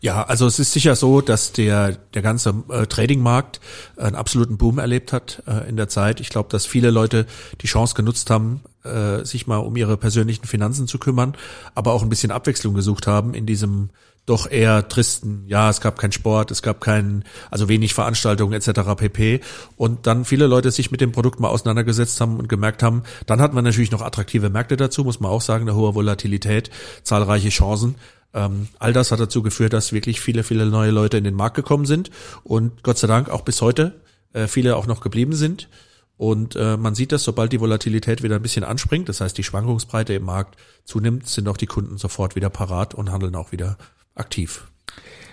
Ja, 0.00 0.22
also 0.24 0.46
es 0.46 0.58
ist 0.58 0.72
sicher 0.72 0.96
so, 0.96 1.20
dass 1.20 1.52
der 1.52 1.92
der 1.92 2.22
ganze 2.22 2.54
äh, 2.68 2.86
Trading-Markt 2.86 3.60
einen 3.96 4.16
absoluten 4.16 4.56
Boom 4.58 4.78
erlebt 4.78 5.12
hat 5.12 5.42
äh, 5.46 5.68
in 5.68 5.76
der 5.76 5.88
Zeit. 5.88 6.20
Ich 6.20 6.30
glaube, 6.30 6.48
dass 6.50 6.66
viele 6.66 6.90
Leute 6.90 7.26
die 7.60 7.66
Chance 7.66 7.94
genutzt 7.94 8.30
haben, 8.30 8.62
äh, 8.84 9.24
sich 9.24 9.46
mal 9.46 9.58
um 9.58 9.76
ihre 9.76 9.96
persönlichen 9.96 10.46
Finanzen 10.46 10.86
zu 10.86 10.98
kümmern, 10.98 11.36
aber 11.74 11.92
auch 11.92 12.02
ein 12.02 12.08
bisschen 12.08 12.30
Abwechslung 12.30 12.74
gesucht 12.74 13.06
haben 13.06 13.34
in 13.34 13.46
diesem 13.46 13.90
doch 14.28 14.50
eher 14.50 14.88
tristen, 14.88 15.44
ja, 15.46 15.70
es 15.70 15.80
gab 15.80 15.98
keinen 15.98 16.12
Sport, 16.12 16.50
es 16.50 16.60
gab 16.60 16.80
keinen, 16.80 17.24
also 17.50 17.68
wenig 17.68 17.94
Veranstaltungen 17.94 18.52
etc. 18.52 18.80
pp. 18.96 19.40
Und 19.76 20.06
dann 20.06 20.24
viele 20.24 20.46
Leute 20.46 20.70
sich 20.70 20.90
mit 20.90 21.00
dem 21.00 21.12
Produkt 21.12 21.40
mal 21.40 21.48
auseinandergesetzt 21.48 22.20
haben 22.20 22.38
und 22.38 22.48
gemerkt 22.48 22.82
haben, 22.82 23.04
dann 23.26 23.40
hat 23.40 23.54
man 23.54 23.64
natürlich 23.64 23.90
noch 23.90 24.02
attraktive 24.02 24.50
Märkte 24.50 24.76
dazu, 24.76 25.02
muss 25.02 25.20
man 25.20 25.30
auch 25.30 25.40
sagen, 25.40 25.62
eine 25.62 25.74
hohe 25.76 25.94
Volatilität, 25.94 26.70
zahlreiche 27.02 27.48
Chancen. 27.48 27.94
Ähm, 28.34 28.68
all 28.78 28.92
das 28.92 29.10
hat 29.10 29.20
dazu 29.20 29.42
geführt, 29.42 29.72
dass 29.72 29.92
wirklich 29.92 30.20
viele, 30.20 30.42
viele 30.42 30.66
neue 30.66 30.90
Leute 30.90 31.16
in 31.16 31.24
den 31.24 31.34
Markt 31.34 31.56
gekommen 31.56 31.86
sind 31.86 32.10
und 32.44 32.82
Gott 32.82 32.98
sei 32.98 33.06
Dank 33.06 33.30
auch 33.30 33.40
bis 33.42 33.62
heute 33.62 34.02
äh, 34.32 34.46
viele 34.46 34.76
auch 34.76 34.86
noch 34.86 35.00
geblieben 35.00 35.34
sind. 35.34 35.68
Und 36.16 36.56
äh, 36.56 36.76
man 36.76 36.94
sieht 36.96 37.12
das, 37.12 37.22
sobald 37.22 37.52
die 37.52 37.60
Volatilität 37.60 38.24
wieder 38.24 38.34
ein 38.36 38.42
bisschen 38.42 38.64
anspringt, 38.64 39.08
das 39.08 39.20
heißt 39.20 39.38
die 39.38 39.44
Schwankungsbreite 39.44 40.14
im 40.14 40.24
Markt 40.24 40.58
zunimmt, 40.84 41.28
sind 41.28 41.48
auch 41.48 41.56
die 41.56 41.66
Kunden 41.66 41.96
sofort 41.96 42.34
wieder 42.34 42.50
parat 42.50 42.92
und 42.92 43.12
handeln 43.12 43.36
auch 43.36 43.52
wieder 43.52 43.78
aktiv. 44.16 44.66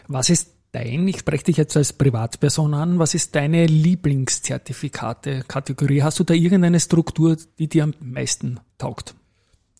Was 0.07 0.29
ist 0.29 0.51
dein, 0.71 1.07
ich 1.07 1.17
spreche 1.19 1.45
dich 1.45 1.57
jetzt 1.57 1.75
als 1.75 1.93
Privatperson 1.93 2.75
an, 2.75 2.99
was 2.99 3.15
ist 3.15 3.33
deine 3.33 3.65
Lieblingszertifikate-Kategorie? 3.65 6.03
Hast 6.03 6.19
du 6.19 6.23
da 6.23 6.35
irgendeine 6.35 6.79
Struktur, 6.79 7.35
die 7.57 7.67
dir 7.67 7.85
am 7.85 7.95
meisten 7.99 8.59
taugt? 8.77 9.15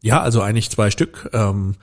Ja, 0.02 0.22
also 0.22 0.42
eigentlich 0.42 0.72
zwei 0.72 0.90
Stück. 0.90 1.30
Ähm, 1.34 1.76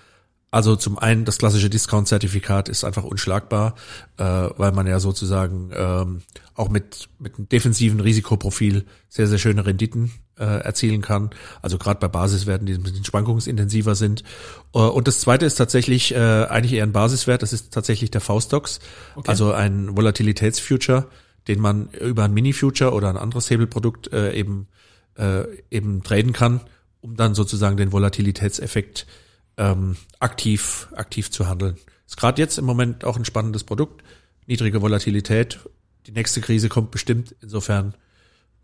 Also 0.52 0.76
zum 0.76 0.98
einen 0.98 1.24
das 1.24 1.38
klassische 1.38 1.70
Discount-Zertifikat 1.70 2.68
ist 2.68 2.84
einfach 2.84 3.04
unschlagbar, 3.04 3.74
äh, 4.18 4.22
weil 4.24 4.70
man 4.72 4.86
ja 4.86 5.00
sozusagen 5.00 5.70
ähm, 5.74 6.20
auch 6.54 6.68
mit 6.68 7.08
mit 7.18 7.38
einem 7.38 7.48
defensiven 7.48 8.00
Risikoprofil 8.00 8.84
sehr 9.08 9.26
sehr 9.26 9.38
schöne 9.38 9.64
Renditen 9.64 10.12
äh, 10.38 10.44
erzielen 10.44 11.00
kann. 11.00 11.30
Also 11.62 11.78
gerade 11.78 12.00
bei 12.00 12.08
Basiswerten, 12.08 12.66
die 12.66 12.74
ein 12.74 12.82
bisschen 12.82 13.02
schwankungsintensiver 13.02 13.94
sind. 13.94 14.24
Äh, 14.74 14.80
und 14.80 15.08
das 15.08 15.20
zweite 15.20 15.46
ist 15.46 15.54
tatsächlich 15.54 16.14
äh, 16.14 16.18
eigentlich 16.44 16.74
eher 16.74 16.84
ein 16.84 16.92
Basiswert. 16.92 17.40
Das 17.40 17.54
ist 17.54 17.72
tatsächlich 17.72 18.10
der 18.10 18.20
V-Stocks, 18.20 18.80
okay. 19.16 19.30
also 19.30 19.52
ein 19.52 19.96
Volatilitätsfuture, 19.96 21.08
den 21.48 21.60
man 21.60 21.88
über 21.92 22.24
ein 22.24 22.34
Mini-Future 22.34 22.92
oder 22.92 23.08
ein 23.08 23.16
anderes 23.16 23.48
Hebelprodukt 23.48 24.12
äh, 24.12 24.34
eben 24.34 24.68
äh, 25.16 25.44
eben 25.70 26.02
traden 26.02 26.34
kann, 26.34 26.60
um 27.00 27.16
dann 27.16 27.34
sozusagen 27.34 27.78
den 27.78 27.90
Volatilitätseffekt 27.90 29.06
ähm, 29.56 29.96
aktiv, 30.18 30.88
aktiv 30.94 31.30
zu 31.30 31.48
handeln. 31.48 31.76
Ist 32.06 32.16
gerade 32.16 32.40
jetzt 32.40 32.58
im 32.58 32.64
Moment 32.64 33.04
auch 33.04 33.16
ein 33.16 33.24
spannendes 33.24 33.64
Produkt. 33.64 34.02
Niedrige 34.46 34.82
Volatilität. 34.82 35.60
Die 36.06 36.12
nächste 36.12 36.40
Krise 36.40 36.68
kommt 36.68 36.90
bestimmt. 36.90 37.34
Insofern, 37.40 37.94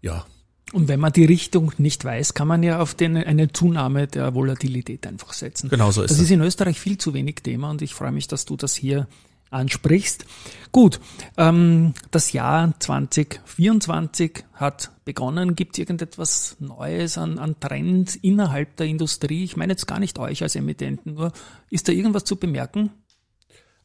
ja. 0.00 0.26
Und 0.72 0.88
wenn 0.88 1.00
man 1.00 1.12
die 1.12 1.24
Richtung 1.24 1.72
nicht 1.78 2.04
weiß, 2.04 2.34
kann 2.34 2.48
man 2.48 2.62
ja 2.62 2.80
auf 2.80 2.94
den, 2.94 3.16
eine 3.16 3.52
Zunahme 3.52 4.06
der 4.06 4.34
Volatilität 4.34 5.06
einfach 5.06 5.32
setzen. 5.32 5.70
Genau 5.70 5.90
so 5.90 6.02
ist 6.02 6.10
das. 6.10 6.18
Das 6.18 6.24
ist 6.24 6.30
in 6.30 6.42
Österreich 6.42 6.78
viel 6.78 6.98
zu 6.98 7.14
wenig 7.14 7.36
Thema 7.36 7.70
und 7.70 7.80
ich 7.80 7.94
freue 7.94 8.12
mich, 8.12 8.28
dass 8.28 8.44
du 8.44 8.56
das 8.56 8.74
hier 8.74 9.06
ansprichst. 9.50 10.24
Gut, 10.72 11.00
ähm, 11.36 11.94
das 12.10 12.32
Jahr 12.32 12.78
2024 12.78 14.44
hat 14.54 14.90
begonnen. 15.04 15.54
Gibt 15.54 15.74
es 15.74 15.78
irgendetwas 15.78 16.56
Neues 16.60 17.18
an, 17.18 17.38
an 17.38 17.58
Trends 17.60 18.16
innerhalb 18.16 18.76
der 18.76 18.86
Industrie? 18.86 19.44
Ich 19.44 19.56
meine 19.56 19.72
jetzt 19.72 19.86
gar 19.86 19.98
nicht 19.98 20.18
euch 20.18 20.42
als 20.42 20.56
Emittenten, 20.56 21.14
nur 21.14 21.32
ist 21.70 21.88
da 21.88 21.92
irgendwas 21.92 22.24
zu 22.24 22.36
bemerken? 22.36 22.90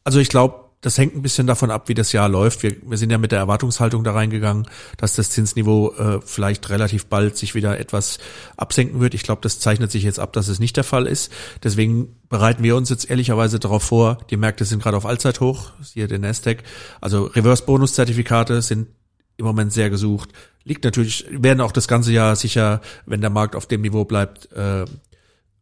Also 0.04 0.20
ich 0.20 0.30
glaube, 0.30 0.63
das 0.84 0.98
hängt 0.98 1.16
ein 1.16 1.22
bisschen 1.22 1.48
davon 1.48 1.72
ab, 1.72 1.88
wie 1.88 1.94
das 1.94 2.12
Jahr 2.12 2.28
läuft. 2.28 2.62
Wir, 2.62 2.76
wir 2.84 2.98
sind 2.98 3.10
ja 3.10 3.18
mit 3.18 3.32
der 3.32 3.40
Erwartungshaltung 3.40 4.04
da 4.04 4.12
reingegangen, 4.12 4.68
dass 4.98 5.16
das 5.16 5.30
Zinsniveau 5.30 5.94
äh, 5.94 6.20
vielleicht 6.24 6.70
relativ 6.70 7.06
bald 7.06 7.38
sich 7.38 7.56
wieder 7.56 7.80
etwas 7.80 8.20
absenken 8.58 9.00
wird. 9.00 9.14
Ich 9.14 9.24
glaube, 9.24 9.42
das 9.42 9.60
zeichnet 9.60 9.92
sich 9.92 10.04
jetzt 10.04 10.20
ab, 10.20 10.34
dass 10.34 10.50
es 10.50 10.60
nicht 10.60 10.76
der 10.76 10.84
Fall 10.84 11.08
ist. 11.08 11.32
Deswegen 11.64 12.18
bereiten 12.28 12.64
wir 12.64 12.76
uns 12.76 12.90
jetzt 12.90 13.10
ehrlicherweise 13.10 13.60
darauf 13.60 13.84
vor. 13.84 14.18
Die 14.30 14.36
Märkte 14.36 14.66
sind 14.66 14.84
gerade 14.84 14.98
auf 14.98 15.06
Allzeithoch, 15.06 15.72
hier 15.94 16.10
der 16.10 16.20
Nasdaq. 16.20 16.64
Also 17.00 17.24
Reverse-Bonus-Zertifikate 17.28 18.62
sind 18.62 18.90
im 19.38 19.46
Moment 19.46 19.72
sehr 19.72 19.90
gesucht. 19.90 20.32
Liegt 20.66 20.84
natürlich, 20.84 21.26
werden 21.30 21.62
auch 21.62 21.72
das 21.72 21.88
ganze 21.88 22.12
Jahr 22.12 22.36
sicher, 22.36 22.82
wenn 23.06 23.22
der 23.22 23.30
Markt 23.30 23.56
auf 23.56 23.68
dem 23.68 23.82
Niveau 23.82 24.04
bleibt, 24.04 24.52
äh, 24.52 24.84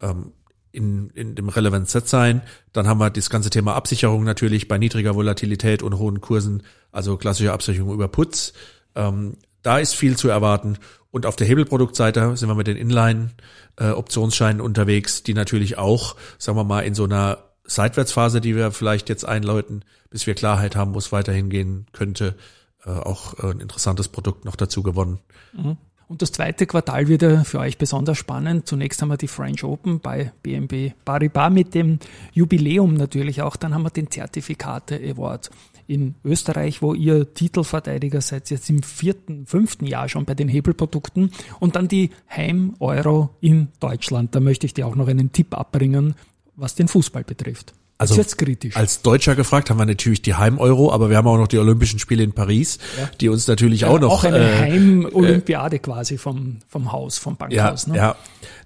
ähm, 0.02 0.32
in, 0.72 1.10
in 1.12 1.36
dem 1.36 1.50
Relevant 1.50 1.90
Set 1.90 2.08
sein. 2.08 2.42
Dann 2.74 2.88
haben 2.88 3.00
wir 3.00 3.10
das 3.10 3.30
ganze 3.30 3.50
Thema 3.50 3.76
Absicherung 3.76 4.24
natürlich 4.24 4.68
bei 4.68 4.78
niedriger 4.78 5.16
Volatilität 5.16 5.84
und 5.84 5.98
hohen 5.98 6.22
Kursen, 6.22 6.64
also 6.92 7.18
klassische 7.18 7.54
Absicherung 7.54 7.94
über 7.94 8.08
Putz. 8.08 8.54
Ähm, 8.96 9.38
da 9.64 9.80
ist 9.80 9.96
viel 9.96 10.18
zu 10.18 10.30
erwarten. 10.30 10.78
Und 11.12 11.26
auf 11.26 11.36
der 11.36 11.48
Hebelproduktseite 11.48 12.38
sind 12.38 12.48
wir 12.48 12.56
mit 12.56 12.68
den 12.68 12.78
Inline-Optionsscheinen 12.78 14.62
äh, 14.62 14.64
unterwegs, 14.64 15.24
die 15.24 15.34
natürlich 15.34 15.78
auch, 15.78 16.16
sagen 16.38 16.58
wir 16.58 16.64
mal, 16.64 16.82
in 16.82 16.96
so 16.96 17.04
einer 17.04 17.40
Seitwärtsphase, 17.66 18.42
die 18.42 18.56
wir 18.56 18.72
vielleicht 18.72 19.10
jetzt 19.10 19.26
einläuten, 19.26 19.84
bis 20.10 20.26
wir 20.26 20.36
Klarheit 20.36 20.76
haben, 20.76 20.94
wo 20.94 21.00
es 21.00 21.12
weiterhin 21.12 21.50
gehen 21.50 21.86
könnte, 21.92 22.36
äh, 22.86 22.92
auch 22.92 23.38
äh, 23.40 23.52
ein 23.52 23.60
interessantes 23.60 24.08
Produkt 24.08 24.46
noch 24.46 24.56
dazu 24.56 24.84
gewonnen. 24.84 25.20
Mhm. 25.54 25.78
Und 26.12 26.22
das 26.22 26.34
zweite 26.34 26.66
Quartal 26.66 27.08
wird 27.08 27.48
für 27.48 27.60
euch 27.60 27.78
besonders 27.78 28.18
spannend. 28.18 28.68
Zunächst 28.68 29.02
haben 29.02 29.08
wir 29.08 29.16
die 29.16 29.30
French 29.30 29.64
Open 29.64 30.02
bei 30.02 30.34
BNB 30.44 30.92
Paribas 31.06 31.54
mit 31.54 31.74
dem 31.74 32.00
Jubiläum 32.34 32.96
natürlich 32.96 33.42
auch. 33.42 33.56
Dann 33.56 33.74
haben 33.74 33.84
wir 33.84 33.92
den 33.92 34.12
Zertifikate 34.12 35.00
Award 35.10 35.52
in 35.88 36.16
Österreich, 36.26 36.82
wo 36.82 36.94
ihr 36.94 37.34
Titelverteidiger 37.34 38.20
seid, 38.20 38.50
jetzt 38.50 38.70
im 38.70 38.84
vierten, 38.84 39.46
fünften 39.46 39.86
Jahr 39.86 40.10
schon 40.10 40.26
bei 40.26 40.36
den 40.36 40.50
Hebelprodukten. 40.50 41.32
Und 41.62 41.78
dann 41.78 41.88
die 41.88 42.10
Heim-Euro 42.30 43.30
in 43.40 43.70
Deutschland. 43.80 44.36
Da 44.36 44.42
möchte 44.42 44.66
ich 44.66 44.74
dir 44.74 44.88
auch 44.88 44.98
noch 44.98 45.08
einen 45.08 45.32
Tipp 45.32 45.58
abbringen, 45.58 46.16
was 46.58 46.76
den 46.76 46.90
Fußball 46.90 47.24
betrifft. 47.24 47.74
Also 48.02 48.20
als 48.74 49.02
Deutscher 49.04 49.36
gefragt 49.36 49.70
haben 49.70 49.78
wir 49.78 49.86
natürlich 49.86 50.24
die 50.24 50.34
Heim-Euro, 50.34 50.92
aber 50.92 51.12
wir 51.12 51.18
haben 51.18 51.28
auch 51.28 51.38
noch 51.38 51.48
die 51.48 51.60
Olympischen 51.60 52.00
Spiele 52.00 52.24
in 52.24 52.34
Paris, 52.34 52.80
ja. 53.00 53.10
die 53.20 53.30
uns 53.30 53.48
natürlich 53.48 53.82
ja, 53.82 53.90
auch 53.90 54.00
noch. 54.00 54.12
Auch 54.12 54.24
eine 54.24 54.40
äh, 54.40 54.58
Heim-Olympiade 54.58 55.76
äh, 55.76 55.80
quasi 55.80 56.18
vom, 56.18 56.58
vom 56.68 56.92
Haus, 56.92 57.20
vom 57.20 57.36
Bankhaus. 57.36 57.86
Ja, 57.86 57.92
ne? 57.92 57.98
ja. 57.98 58.16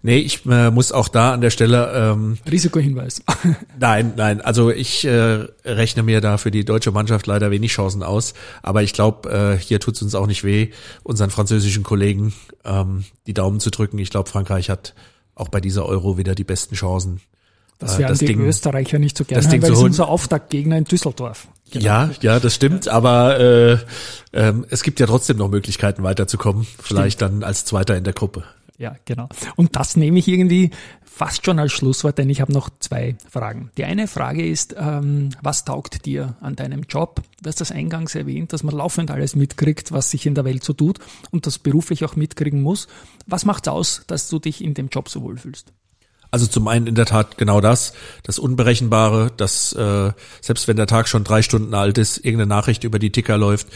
Nee, 0.01 0.19
ich 0.19 0.45
äh, 0.45 0.71
muss 0.71 0.93
auch 0.93 1.09
da 1.09 1.33
an 1.33 1.41
der 1.41 1.49
Stelle. 1.49 1.91
Ähm, 2.13 2.37
Risikohinweis. 2.49 3.23
nein, 3.79 4.13
nein. 4.15 4.39
Also 4.39 4.69
ich 4.69 5.03
äh, 5.03 5.47
rechne 5.65 6.03
mir 6.03 6.21
da 6.21 6.37
für 6.37 6.51
die 6.51 6.63
deutsche 6.63 6.91
Mannschaft 6.91 7.27
leider 7.27 7.51
wenig 7.51 7.71
Chancen 7.71 8.03
aus. 8.03 8.35
Aber 8.61 8.83
ich 8.83 8.93
glaube, 8.93 9.29
äh, 9.29 9.57
hier 9.59 9.81
tut's 9.81 10.01
uns 10.01 10.15
auch 10.15 10.27
nicht 10.27 10.45
weh, 10.45 10.69
unseren 11.03 11.29
französischen 11.29 11.83
Kollegen 11.83 12.33
ähm, 12.63 13.03
die 13.27 13.33
Daumen 13.33 13.59
zu 13.59 13.69
drücken. 13.69 13.97
Ich 13.97 14.11
glaube, 14.11 14.29
Frankreich 14.29 14.69
hat 14.69 14.93
auch 15.33 15.49
bei 15.49 15.59
dieser 15.59 15.85
Euro 15.85 16.17
wieder 16.17 16.35
die 16.35 16.43
besten 16.45 16.75
Chancen. 16.75 17.19
Das 17.79 17.95
äh, 17.95 17.99
werden 17.99 18.09
das 18.09 18.19
die 18.19 18.25
Ding, 18.27 18.41
Österreicher 18.41 18.99
nicht 18.99 19.17
so 19.17 19.25
gerne, 19.25 19.45
haben, 19.45 19.61
weil 19.61 19.71
es 19.71 19.79
unser 19.79 20.07
Auftaktgegner 20.07 20.77
in 20.77 20.85
Düsseldorf. 20.85 21.47
Genau. 21.71 21.85
Ja, 21.85 22.09
ja, 22.21 22.39
das 22.39 22.55
stimmt, 22.55 22.87
aber 22.87 23.39
äh, 23.39 23.77
ähm, 24.33 24.65
es 24.69 24.83
gibt 24.83 24.99
ja 24.99 25.07
trotzdem 25.07 25.37
noch 25.37 25.49
Möglichkeiten 25.49 26.03
weiterzukommen, 26.03 26.65
vielleicht 26.81 27.19
stimmt. 27.19 27.33
dann 27.33 27.43
als 27.43 27.65
Zweiter 27.65 27.97
in 27.97 28.03
der 28.03 28.13
Gruppe. 28.13 28.43
Ja, 28.77 28.95
genau. 29.05 29.29
Und 29.55 29.75
das 29.75 29.95
nehme 29.95 30.19
ich 30.19 30.27
irgendwie 30.27 30.71
fast 31.15 31.45
schon 31.45 31.59
als 31.59 31.71
Schlusswort, 31.71 32.17
denn 32.17 32.29
ich 32.29 32.41
habe 32.41 32.51
noch 32.51 32.69
zwei 32.79 33.15
Fragen. 33.29 33.71
Die 33.77 33.85
eine 33.85 34.07
Frage 34.07 34.45
ist, 34.45 34.75
ähm, 34.77 35.29
was 35.41 35.63
taugt 35.63 36.05
dir 36.05 36.35
an 36.41 36.57
deinem 36.57 36.83
Job? 36.83 37.21
Du 37.41 37.47
hast 37.47 37.61
das 37.61 37.71
eingangs 37.71 38.15
erwähnt, 38.15 38.51
dass 38.51 38.63
man 38.63 38.75
laufend 38.75 39.11
alles 39.11 39.35
mitkriegt, 39.35 39.93
was 39.93 40.11
sich 40.11 40.25
in 40.25 40.35
der 40.35 40.43
Welt 40.43 40.63
so 40.63 40.73
tut 40.73 40.99
und 41.31 41.47
das 41.47 41.57
beruflich 41.57 42.03
auch 42.03 42.17
mitkriegen 42.17 42.61
muss. 42.61 42.87
Was 43.27 43.45
macht's 43.45 43.69
aus, 43.69 44.03
dass 44.07 44.27
du 44.27 44.39
dich 44.39 44.61
in 44.61 44.73
dem 44.73 44.89
Job 44.89 45.07
so 45.07 45.21
wohlfühlst? 45.21 45.71
Also 46.35 46.47
zum 46.47 46.67
einen 46.67 46.85
in 46.85 46.95
der 46.95 47.05
Tat 47.05 47.37
genau 47.37 47.61
das, 47.61 47.93
das 48.23 48.39
Unberechenbare, 48.39 49.31
dass 49.37 49.71
äh, 49.71 50.11
selbst 50.41 50.67
wenn 50.67 50.75
der 50.75 50.85
Tag 50.85 51.07
schon 51.07 51.23
drei 51.23 51.41
Stunden 51.41 51.73
alt 51.73 51.97
ist, 51.97 52.17
irgendeine 52.17 52.49
Nachricht 52.49 52.83
über 52.83 52.99
die 52.99 53.09
Ticker 53.09 53.37
läuft, 53.37 53.67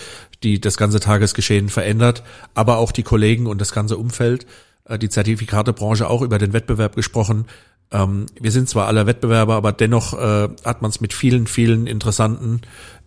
die 0.44 0.60
das 0.60 0.76
ganze 0.76 1.00
Tagesgeschehen 1.00 1.70
verändert, 1.70 2.22
aber 2.56 2.76
auch 2.76 2.92
die 2.92 3.04
Kollegen 3.04 3.48
und 3.48 3.62
das 3.62 3.72
ganze 3.72 3.96
Umfeld, 3.96 4.46
äh, 4.84 5.00
die 5.00 5.08
Zertifikatebranche 5.08 6.10
auch 6.10 6.22
über 6.22 6.38
den 6.38 6.52
Wettbewerb 6.52 6.98
gesprochen. 6.98 7.46
Ähm, 7.92 8.26
wir 8.38 8.52
sind 8.52 8.68
zwar 8.68 8.88
alle 8.88 9.06
Wettbewerber, 9.06 9.56
aber 9.56 9.72
dennoch 9.72 10.12
äh, 10.16 10.50
hat 10.66 10.82
man 10.82 10.92
es 10.92 11.00
mit 11.00 11.14
vielen, 11.14 11.48
vielen 11.48 11.88
interessanten, 11.88 12.60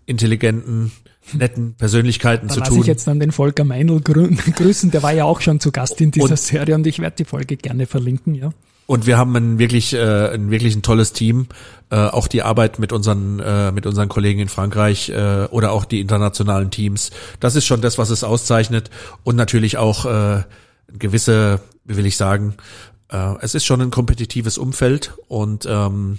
intelligenten, 0.07 0.93
netten 1.35 1.75
Persönlichkeiten 1.75 2.49
da 2.49 2.55
zu 2.55 2.61
tun. 2.63 2.81
ich 2.81 2.87
jetzt 2.87 3.07
dann 3.07 3.21
den 3.21 3.33
Volker 3.33 3.65
Meinl 3.65 4.01
grüßen, 4.01 4.91
der 4.91 5.03
war 5.03 5.13
ja 5.13 5.25
auch 5.25 5.43
schon 5.43 5.61
zu 5.61 5.73
Gast 5.73 6.01
in 6.01 6.11
dieser 6.11 6.31
und, 6.31 6.39
Serie 6.39 6.75
und 6.75 6.87
ich 6.87 7.01
werde 7.01 7.17
die 7.17 7.27
Folge 7.27 7.59
gerne 7.59 7.85
verlinken, 7.85 8.35
ja. 8.35 8.55
Und 8.87 9.07
wir 9.07 9.17
haben 9.17 9.35
ein 9.37 9.59
wirklich, 9.59 9.95
äh, 9.95 10.35
ein 10.35 10.51
wirklich 10.51 10.75
ein 10.75 10.83
tolles 10.83 11.13
Team. 11.13 11.47
Äh, 11.91 11.97
auch 11.97 12.27
die 12.27 12.43
Arbeit 12.43 12.79
mit 12.79 12.93
unseren, 12.93 13.41
äh, 13.41 13.73
mit 13.73 13.87
unseren 13.87 14.09
Kollegen 14.09 14.41
in 14.41 14.49
Frankreich 14.49 15.09
äh, 15.09 15.45
oder 15.51 15.73
auch 15.73 15.85
die 15.85 16.01
internationalen 16.01 16.71
Teams. 16.71 17.11
Das 17.41 17.55
ist 17.55 17.67
schon 17.67 17.81
das, 17.81 17.99
was 17.99 18.11
es 18.11 18.25
auszeichnet. 18.25 18.91
Und 19.23 19.37
natürlich 19.37 19.79
auch 19.79 20.05
äh, 20.05 20.43
gewisse, 20.89 21.61
wie 21.85 21.97
will 21.97 22.07
ich 22.07 22.17
sagen, 22.17 22.55
äh, 23.11 23.35
es 23.41 23.55
ist 23.55 23.65
schon 23.65 23.81
ein 23.81 23.91
kompetitives 23.91 24.59
Umfeld 24.59 25.15
und 25.29 25.67
ähm, 25.69 26.19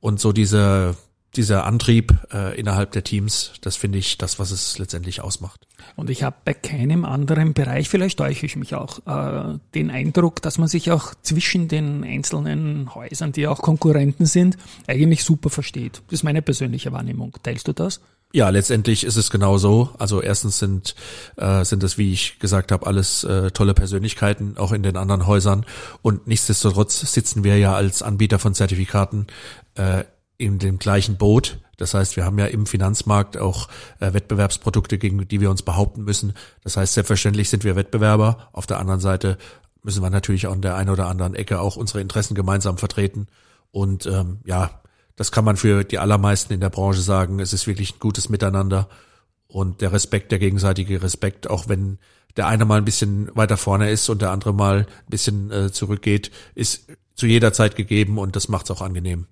und 0.00 0.20
so 0.20 0.32
diese 0.32 0.96
dieser 1.36 1.64
Antrieb 1.64 2.14
äh, 2.32 2.58
innerhalb 2.58 2.92
der 2.92 3.04
Teams, 3.04 3.52
das 3.60 3.76
finde 3.76 3.98
ich 3.98 4.18
das, 4.18 4.38
was 4.38 4.50
es 4.50 4.78
letztendlich 4.78 5.20
ausmacht. 5.20 5.66
Und 5.96 6.10
ich 6.10 6.22
habe 6.22 6.36
bei 6.44 6.54
keinem 6.54 7.04
anderen 7.04 7.54
Bereich, 7.54 7.88
vielleicht 7.88 8.18
täusche 8.18 8.46
ich 8.46 8.56
mich 8.56 8.74
auch, 8.74 9.00
äh, 9.06 9.58
den 9.74 9.90
Eindruck, 9.90 10.42
dass 10.42 10.58
man 10.58 10.68
sich 10.68 10.90
auch 10.90 11.14
zwischen 11.22 11.68
den 11.68 12.04
einzelnen 12.04 12.94
Häusern, 12.94 13.32
die 13.32 13.46
auch 13.46 13.60
Konkurrenten 13.62 14.26
sind, 14.26 14.56
eigentlich 14.86 15.24
super 15.24 15.50
versteht. 15.50 16.02
Das 16.06 16.20
ist 16.20 16.22
meine 16.22 16.42
persönliche 16.42 16.92
Wahrnehmung. 16.92 17.34
Teilst 17.42 17.68
du 17.68 17.72
das? 17.72 18.00
Ja, 18.34 18.48
letztendlich 18.48 19.04
ist 19.04 19.14
es 19.14 19.30
genau 19.30 19.58
so. 19.58 19.90
Also 19.96 20.20
erstens 20.20 20.58
sind 20.58 20.96
äh, 21.36 21.64
sind 21.64 21.84
es, 21.84 21.98
wie 21.98 22.12
ich 22.12 22.40
gesagt 22.40 22.72
habe, 22.72 22.84
alles 22.84 23.22
äh, 23.22 23.52
tolle 23.52 23.74
Persönlichkeiten, 23.74 24.58
auch 24.58 24.72
in 24.72 24.82
den 24.82 24.96
anderen 24.96 25.28
Häusern. 25.28 25.64
Und 26.02 26.26
nichtsdestotrotz 26.26 27.12
sitzen 27.12 27.44
wir 27.44 27.58
ja 27.58 27.76
als 27.76 28.02
Anbieter 28.02 28.40
von 28.40 28.52
Zertifikaten 28.52 29.28
äh, 29.76 30.02
in 30.36 30.58
dem 30.58 30.78
gleichen 30.78 31.16
Boot. 31.16 31.58
Das 31.76 31.94
heißt, 31.94 32.16
wir 32.16 32.24
haben 32.24 32.38
ja 32.38 32.46
im 32.46 32.66
Finanzmarkt 32.66 33.36
auch 33.36 33.68
äh, 34.00 34.12
Wettbewerbsprodukte, 34.12 34.98
gegen 34.98 35.26
die 35.26 35.40
wir 35.40 35.50
uns 35.50 35.62
behaupten 35.62 36.04
müssen. 36.04 36.34
Das 36.62 36.76
heißt, 36.76 36.94
selbstverständlich 36.94 37.50
sind 37.50 37.64
wir 37.64 37.76
Wettbewerber. 37.76 38.48
Auf 38.52 38.66
der 38.66 38.78
anderen 38.78 39.00
Seite 39.00 39.38
müssen 39.82 40.02
wir 40.02 40.10
natürlich 40.10 40.46
auch 40.46 40.54
in 40.54 40.62
der 40.62 40.76
einen 40.76 40.90
oder 40.90 41.08
anderen 41.08 41.34
Ecke 41.34 41.60
auch 41.60 41.76
unsere 41.76 42.00
Interessen 42.00 42.34
gemeinsam 42.34 42.78
vertreten. 42.78 43.26
Und 43.70 44.06
ähm, 44.06 44.38
ja, 44.44 44.82
das 45.16 45.30
kann 45.32 45.44
man 45.44 45.56
für 45.56 45.84
die 45.84 45.98
allermeisten 45.98 46.52
in 46.52 46.60
der 46.60 46.70
Branche 46.70 47.00
sagen. 47.00 47.38
Es 47.40 47.52
ist 47.52 47.66
wirklich 47.66 47.94
ein 47.94 48.00
gutes 48.00 48.28
Miteinander 48.28 48.88
und 49.46 49.80
der 49.80 49.92
Respekt, 49.92 50.32
der 50.32 50.38
gegenseitige 50.38 51.02
Respekt, 51.02 51.48
auch 51.48 51.68
wenn 51.68 51.98
der 52.36 52.46
eine 52.48 52.64
mal 52.64 52.78
ein 52.78 52.84
bisschen 52.84 53.30
weiter 53.36 53.56
vorne 53.56 53.90
ist 53.90 54.08
und 54.08 54.22
der 54.22 54.30
andere 54.30 54.52
mal 54.52 54.78
ein 54.78 55.10
bisschen 55.10 55.50
äh, 55.52 55.70
zurückgeht, 55.70 56.32
ist 56.54 56.88
zu 57.14 57.26
jeder 57.26 57.52
Zeit 57.52 57.76
gegeben 57.76 58.18
und 58.18 58.34
das 58.34 58.48
macht 58.48 58.64
es 58.64 58.70
auch 58.72 58.82
angenehm 58.82 59.26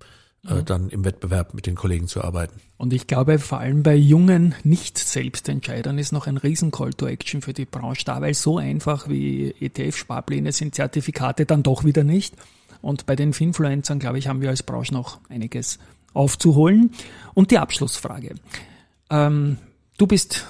äh, 0.46 0.62
dann 0.62 0.88
im 0.88 1.04
Wettbewerb 1.04 1.54
mit 1.54 1.66
den 1.66 1.74
Kollegen 1.76 2.08
zu 2.08 2.22
arbeiten. 2.22 2.60
Und 2.76 2.92
ich 2.92 3.06
glaube, 3.06 3.38
vor 3.38 3.58
allem 3.58 3.82
bei 3.82 3.94
jungen 3.94 4.54
Nicht-Selbstentscheidern 4.64 5.98
ist 5.98 6.12
noch 6.12 6.26
ein 6.26 6.36
riesen 6.36 6.70
Call 6.72 6.92
to 6.92 7.06
Action 7.06 7.42
für 7.42 7.52
die 7.52 7.64
Branche 7.64 8.04
da, 8.04 8.20
weil 8.20 8.34
so 8.34 8.58
einfach 8.58 9.08
wie 9.08 9.54
ETF-Sparpläne 9.60 10.50
sind 10.50 10.74
Zertifikate 10.74 11.46
dann 11.46 11.62
doch 11.62 11.84
wieder 11.84 12.02
nicht. 12.02 12.34
Und 12.80 13.06
bei 13.06 13.14
den 13.14 13.32
Finfluencern, 13.32 14.00
glaube 14.00 14.18
ich, 14.18 14.26
haben 14.26 14.40
wir 14.40 14.50
als 14.50 14.64
Branche 14.64 14.92
noch 14.92 15.20
einiges 15.28 15.78
aufzuholen. 16.12 16.90
Und 17.34 17.52
die 17.52 17.58
Abschlussfrage. 17.58 18.34
Ähm, 19.10 19.58
du 19.98 20.08
bist 20.08 20.46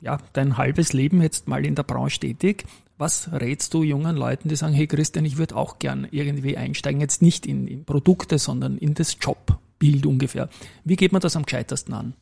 ja 0.00 0.18
dein 0.32 0.56
halbes 0.56 0.94
Leben 0.94 1.20
jetzt 1.20 1.48
mal 1.48 1.66
in 1.66 1.74
der 1.74 1.82
Branche 1.82 2.20
tätig. 2.20 2.64
Was 2.96 3.32
rätst 3.32 3.74
du 3.74 3.82
jungen 3.82 4.16
Leuten, 4.16 4.48
die 4.48 4.56
sagen, 4.56 4.72
hey 4.72 4.86
Christian, 4.86 5.24
ich 5.24 5.36
würde 5.36 5.56
auch 5.56 5.78
gern 5.78 6.06
irgendwie 6.10 6.56
einsteigen, 6.56 7.00
jetzt 7.00 7.22
nicht 7.22 7.44
in, 7.44 7.66
in 7.66 7.84
Produkte, 7.84 8.38
sondern 8.38 8.78
in 8.78 8.94
das 8.94 9.16
Jobbild 9.20 10.06
ungefähr. 10.06 10.48
Wie 10.84 10.96
geht 10.96 11.12
man 11.12 11.20
das 11.20 11.34
am 11.34 11.44
gescheitersten 11.44 11.92
an? 11.94 12.14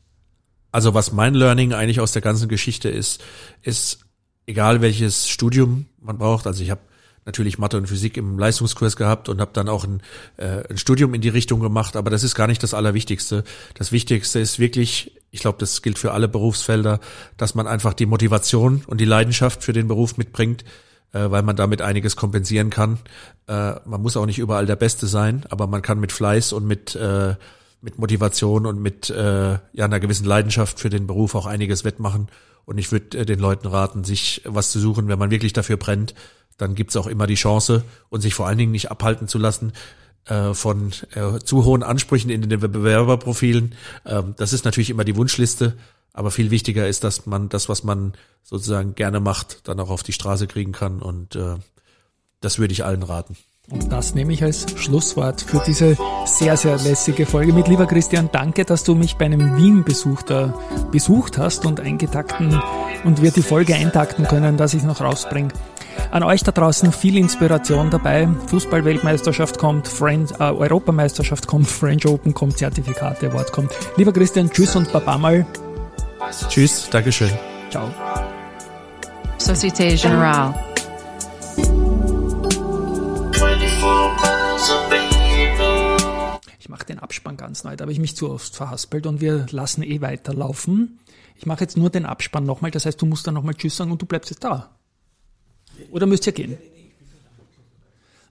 Also 0.71 0.95
was 0.95 1.13
mein 1.13 1.35
Learning 1.35 1.75
eigentlich 1.75 2.01
aus 2.01 2.13
der 2.13 2.23
ganzen 2.23 2.49
Geschichte 2.49 2.89
ist, 2.89 3.23
ist, 3.61 4.01
egal 4.47 4.81
welches 4.81 5.29
Studium 5.29 5.87
man 6.01 6.17
braucht, 6.17 6.47
also 6.47 6.63
ich 6.63 6.71
habe 6.71 6.81
natürlich 7.25 7.59
Mathe 7.59 7.77
und 7.77 7.87
Physik 7.87 8.17
im 8.17 8.39
Leistungskurs 8.39 8.97
gehabt 8.97 9.29
und 9.29 9.41
habe 9.41 9.53
dann 9.55 9.69
auch 9.69 9.85
ein, 9.85 10.03
äh, 10.37 10.69
ein 10.69 10.79
Studium 10.79 11.15
in 11.15 11.21
die 11.21 11.29
Richtung 11.29 11.61
gemacht, 11.61 11.97
aber 11.97 12.11
das 12.11 12.25
ist 12.25 12.35
gar 12.35 12.47
nicht 12.47 12.63
das 12.63 12.75
Allerwichtigste. 12.75 13.45
Das 13.75 13.93
Wichtigste 13.93 14.41
ist 14.41 14.59
wirklich, 14.59 15.21
ich 15.31 15.41
glaube, 15.41 15.59
das 15.59 15.83
gilt 15.83 15.99
für 15.99 16.13
alle 16.13 16.29
Berufsfelder, 16.29 17.01
dass 17.37 17.55
man 17.55 17.67
einfach 17.67 17.95
die 17.95 18.07
Motivation 18.07 18.83
und 18.87 19.01
die 19.01 19.05
Leidenschaft 19.05 19.63
für 19.63 19.73
den 19.73 19.89
Beruf 19.89 20.17
mitbringt, 20.17 20.65
äh, 21.13 21.31
weil 21.31 21.43
man 21.43 21.57
damit 21.57 21.83
einiges 21.83 22.17
kompensieren 22.17 22.71
kann. 22.71 22.99
Äh, 23.47 23.75
man 23.85 24.03
muss 24.03 24.17
auch 24.17 24.27
nicht 24.27 24.39
überall 24.39 24.67
der 24.67 24.77
Beste 24.77 25.07
sein, 25.07 25.45
aber 25.49 25.67
man 25.67 25.83
kann 25.83 26.01
mit 26.01 26.13
Fleiß 26.13 26.53
und 26.53 26.67
mit 26.67 26.97
äh, 26.97 27.37
mit 27.83 27.99
Motivation 27.99 28.65
und 28.65 28.81
mit 28.81 29.11
äh, 29.11 29.53
ja 29.53 29.85
einer 29.85 30.01
gewissen 30.01 30.25
Leidenschaft 30.25 30.79
für 30.79 30.89
den 30.89 31.07
Beruf 31.07 31.35
auch 31.35 31.47
einiges 31.47 31.85
wettmachen. 31.85 32.29
Und 32.65 32.79
ich 32.79 32.93
würde 32.93 33.19
äh, 33.19 33.27
den 33.27 33.41
Leuten 33.41 33.67
raten, 33.67 34.05
sich 34.05 34.43
was 34.45 34.71
zu 34.71 34.79
suchen, 34.79 35.09
wenn 35.09 35.19
man 35.19 35.31
wirklich 35.31 35.53
dafür 35.53 35.77
brennt, 35.77 36.15
dann 36.59 36.75
gibt's 36.75 36.97
auch 36.97 37.07
immer 37.07 37.27
die 37.27 37.35
Chance 37.35 37.85
und 38.09 38.21
sich 38.21 38.35
vor 38.35 38.47
allen 38.47 38.59
Dingen 38.59 38.73
nicht 38.73 38.91
abhalten 38.91 39.29
zu 39.29 39.39
lassen 39.39 39.73
äh, 40.27 40.55
von 40.55 40.93
äh, 41.15 41.39
zu 41.41 41.65
hohen 41.65 41.83
Ansprüchen 41.83 42.31
in 42.31 42.43
den 42.43 42.61
Bewerberprofilen. 42.61 43.75
Ähm, 44.07 44.35
das 44.37 44.53
ist 44.53 44.65
natürlich 44.65 44.91
immer 44.91 45.05
die 45.05 45.17
Wunschliste, 45.17 45.77
aber 46.13 46.31
viel 46.31 46.51
wichtiger 46.51 46.87
ist, 46.87 47.05
dass 47.05 47.27
man 47.27 47.49
das, 47.49 47.69
was 47.69 47.83
man 47.83 48.13
sozusagen 48.43 48.95
gerne 48.95 49.21
macht, 49.21 49.67
dann 49.69 49.81
auch 49.81 49.91
auf 49.91 50.03
die 50.03 50.13
Straße 50.13 50.47
kriegen 50.47 50.73
kann 50.73 51.01
und 51.01 51.37
äh, 51.37 51.57
das 52.41 52.59
würde 52.59 52.73
ich 52.73 52.85
allen 52.85 53.03
raten. 53.03 53.37
Und 53.71 53.93
das 53.93 54.15
nehme 54.15 54.33
ich 54.33 54.43
als 54.43 54.67
Schlusswort 54.77 55.41
für 55.41 55.63
diese 55.65 55.97
sehr, 56.27 56.57
sehr 56.57 56.77
lässige 56.79 57.27
Folge 57.27 57.53
mit. 57.53 57.69
Lieber 57.69 57.87
Christian, 57.87 58.29
danke, 58.33 58.65
dass 58.65 58.83
du 58.83 58.97
mich 58.97 59.15
bei 59.15 59.27
einem 59.27 59.57
Wien-Besuch 59.57 60.23
da 60.23 60.59
besucht 60.91 61.39
hast 61.39 61.65
und 61.65 61.79
eingetakten 61.79 62.61
und 63.05 63.23
wir 63.23 63.31
die 63.31 63.43
Folge 63.43 63.77
eintakten 63.77 64.27
können, 64.27 64.57
dass 64.57 64.75
ich 64.75 64.83
noch 64.83 65.01
rausbringe. 65.01 65.53
An 66.11 66.23
euch 66.23 66.43
da 66.43 66.53
draußen 66.53 66.93
viel 66.93 67.17
Inspiration 67.17 67.91
dabei. 67.91 68.29
Fußball-Weltmeisterschaft 68.49 69.59
kommt, 69.59 69.89
Friend, 69.89 70.31
äh, 70.39 70.45
Europameisterschaft 70.45 71.47
kommt, 71.47 71.67
French 71.71 72.07
Open 72.07 72.35
kommt, 72.35 72.59
Zertifikate, 72.59 73.31
Award 73.31 73.53
kommt. 73.53 73.73
Lieber 73.97 74.13
Christian, 74.13 74.51
tschüss 74.51 74.77
und 74.77 74.93
baba 74.93 75.19
mal. 75.19 75.47
Tschüss, 76.49 76.89
Dankeschön. 76.91 77.31
Ciao. 77.71 77.91
Société 79.39 79.97
Générale. 79.97 80.55
Ich 86.59 86.69
mache 86.69 86.87
den 86.87 86.99
Abspann 87.01 87.37
ganz 87.37 87.65
neu, 87.65 87.75
da 87.77 87.83
habe 87.83 87.93
ich 87.93 87.99
mich 87.99 88.17
zu 88.17 88.31
oft 88.31 88.55
verhaspelt 88.55 89.07
und 89.07 89.21
wir 89.21 89.47
lassen 89.51 89.83
eh 89.83 90.01
weiterlaufen. 90.01 91.01
Ich 91.37 91.47
mache 91.47 91.63
jetzt 91.63 91.77
nur 91.77 91.91
den 91.91 92.07
Abspann 92.07 92.45
nochmal, 92.45 92.71
das 92.71 92.87
heißt, 92.87 93.03
du 93.03 93.07
musst 93.07 93.27
dann 93.27 93.35
nochmal 93.35 93.55
Tschüss 93.55 93.77
sagen 93.77 93.91
und 93.91 94.01
du 94.01 94.07
bleibst 94.07 94.31
jetzt 94.31 94.45
da. 94.45 94.71
Oder 95.91 96.07
müsst 96.07 96.27
ihr 96.27 96.33
gehen? 96.33 96.57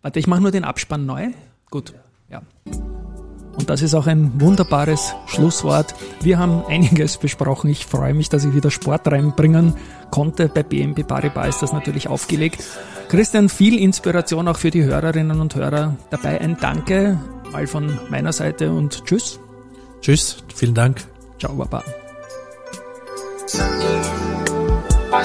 Warte, 0.01 0.19
ich 0.19 0.27
mache 0.27 0.41
nur 0.41 0.51
den 0.51 0.63
Abspann 0.63 1.05
neu. 1.05 1.29
Gut, 1.69 1.93
ja. 2.29 2.41
Und 2.65 3.69
das 3.69 3.81
ist 3.81 3.93
auch 3.93 4.07
ein 4.07 4.39
wunderbares 4.41 5.13
Schlusswort. 5.27 5.93
Wir 6.21 6.39
haben 6.39 6.65
einiges 6.65 7.17
besprochen. 7.17 7.69
Ich 7.69 7.85
freue 7.85 8.13
mich, 8.13 8.29
dass 8.29 8.45
ich 8.45 8.55
wieder 8.55 8.71
Sport 8.71 9.07
reinbringen 9.07 9.75
konnte. 10.09 10.47
Bei 10.47 10.63
BNP 10.63 11.03
Paribas 11.03 11.55
ist 11.55 11.61
das 11.61 11.73
natürlich 11.73 12.07
aufgelegt. 12.07 12.63
Christian, 13.09 13.49
viel 13.49 13.77
Inspiration 13.77 14.47
auch 14.47 14.57
für 14.57 14.71
die 14.71 14.83
Hörerinnen 14.83 15.41
und 15.41 15.55
Hörer 15.55 15.97
dabei. 16.09 16.39
Ein 16.39 16.57
Danke 16.59 17.19
mal 17.51 17.67
von 17.67 17.99
meiner 18.09 18.31
Seite 18.31 18.71
und 18.71 19.03
tschüss. 19.05 19.39
Tschüss, 20.01 20.37
vielen 20.55 20.73
Dank. 20.73 21.03
Ciao, 21.37 21.53
Baba. 21.53 21.83
My 25.11 25.23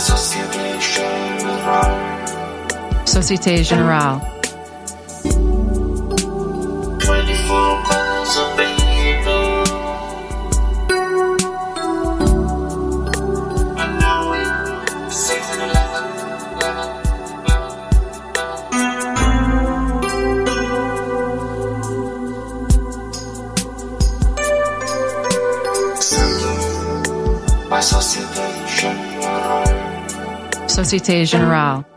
société 3.22 3.64
générale. 3.64 4.20
Société 30.68 31.24
Générale. 31.24 31.95